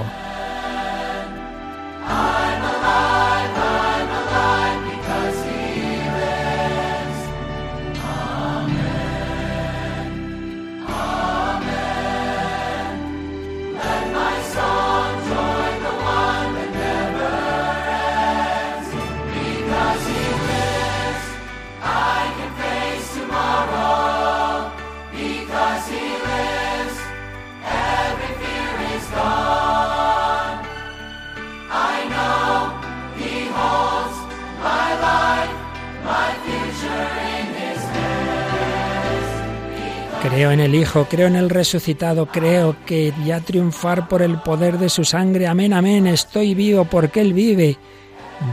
[40.36, 44.78] Creo en el Hijo, creo en el resucitado, creo que ya triunfar por el poder
[44.80, 45.48] de su sangre.
[45.48, 47.78] Amén, amén, estoy vivo porque Él vive.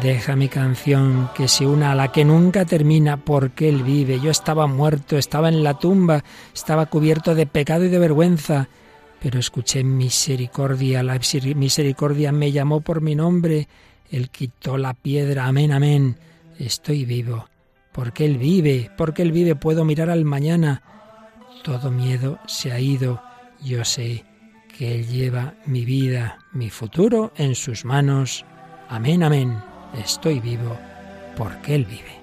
[0.01, 4.21] Deja mi canción que se una a la que nunca termina porque Él vive.
[4.21, 6.23] Yo estaba muerto, estaba en la tumba,
[6.55, 8.69] estaba cubierto de pecado y de vergüenza,
[9.21, 11.19] pero escuché misericordia, la
[11.57, 13.67] misericordia me llamó por mi nombre,
[14.09, 16.17] Él quitó la piedra, amén, amén.
[16.61, 17.49] Estoy vivo,
[17.91, 20.81] porque Él vive, porque Él vive puedo mirar al mañana
[21.63, 23.23] todo miedo se ha ido.
[23.61, 24.25] Yo sé
[24.77, 28.45] que Él lleva mi vida, mi futuro en sus manos.
[28.89, 29.63] Amén, amén.
[29.95, 30.77] Estoy vivo
[31.37, 32.23] porque Él vive.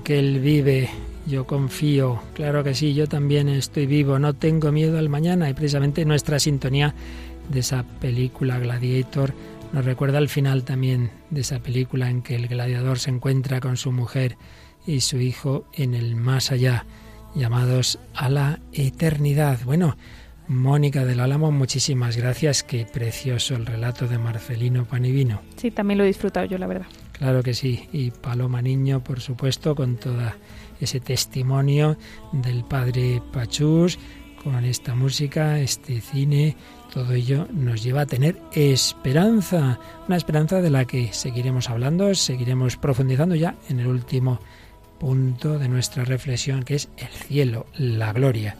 [0.00, 0.88] Porque Él vive,
[1.26, 5.52] yo confío, claro que sí, yo también estoy vivo, no tengo miedo al mañana y
[5.52, 6.94] precisamente nuestra sintonía
[7.50, 9.34] de esa película Gladiator
[9.74, 13.76] nos recuerda al final también de esa película en que el gladiador se encuentra con
[13.76, 14.38] su mujer
[14.86, 16.86] y su hijo en el más allá,
[17.34, 19.58] llamados a la eternidad.
[19.66, 19.98] Bueno,
[20.48, 22.62] Mónica del Álamo, muchísimas gracias.
[22.62, 25.42] Qué precioso el relato de Marcelino Panivino.
[25.58, 26.86] Sí, también lo he disfrutado yo, la verdad.
[27.20, 27.86] Claro que sí.
[27.92, 30.22] Y Paloma Niño, por supuesto, con todo
[30.80, 31.98] ese testimonio
[32.32, 33.98] del padre Pachús,
[34.42, 36.56] con esta música, este cine,
[36.90, 42.78] todo ello nos lleva a tener esperanza, una esperanza de la que seguiremos hablando, seguiremos
[42.78, 44.40] profundizando ya en el último
[44.98, 48.56] punto de nuestra reflexión, que es el cielo, la gloria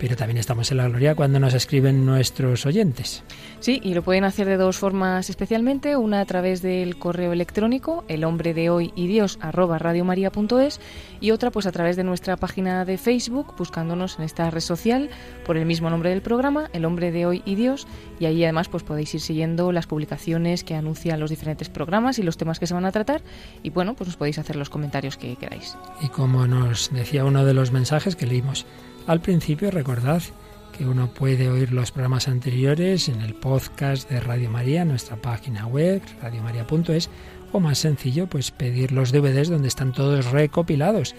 [0.00, 3.22] pero también estamos en la gloria cuando nos escriben nuestros oyentes.
[3.60, 8.04] Sí, y lo pueden hacer de dos formas especialmente, una a través del correo electrónico,
[8.08, 10.80] el hombre de hoy y Dios arroba radiomaria.es
[11.20, 15.10] y otra pues a través de nuestra página de Facebook, buscándonos en esta red social
[15.44, 17.86] por el mismo nombre del programa, el hombre de hoy y Dios,
[18.18, 22.22] y ahí además pues podéis ir siguiendo las publicaciones que anuncian los diferentes programas y
[22.22, 23.20] los temas que se van a tratar
[23.62, 25.76] y bueno, pues nos podéis hacer los comentarios que queráis.
[26.00, 28.64] Y como nos decía uno de los mensajes que leímos,
[29.10, 30.22] al principio recordad
[30.70, 35.66] que uno puede oír los programas anteriores en el podcast de Radio María, nuestra página
[35.66, 37.10] web, radiomaria.es,
[37.50, 41.16] o más sencillo, pues pedir los DVDs donde están todos recopilados.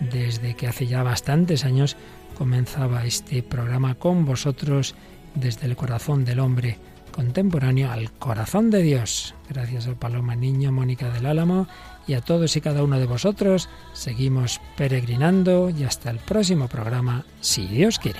[0.00, 1.96] Desde que hace ya bastantes años
[2.36, 4.94] comenzaba este programa con vosotros
[5.34, 6.76] desde el corazón del hombre
[7.10, 9.34] contemporáneo al corazón de Dios.
[9.48, 11.68] Gracias a Paloma Niño, Mónica del Álamo
[12.10, 13.68] y a todos y cada uno de vosotros.
[13.92, 18.18] Seguimos peregrinando y hasta el próximo programa, si Dios quiere.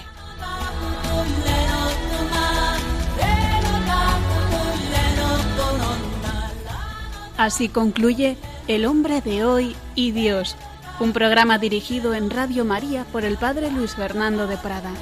[7.36, 8.36] Así concluye
[8.68, 10.57] El hombre de hoy y Dios,
[11.01, 14.93] un programa dirigido en Radio María por el Padre Luis Fernando de Prada.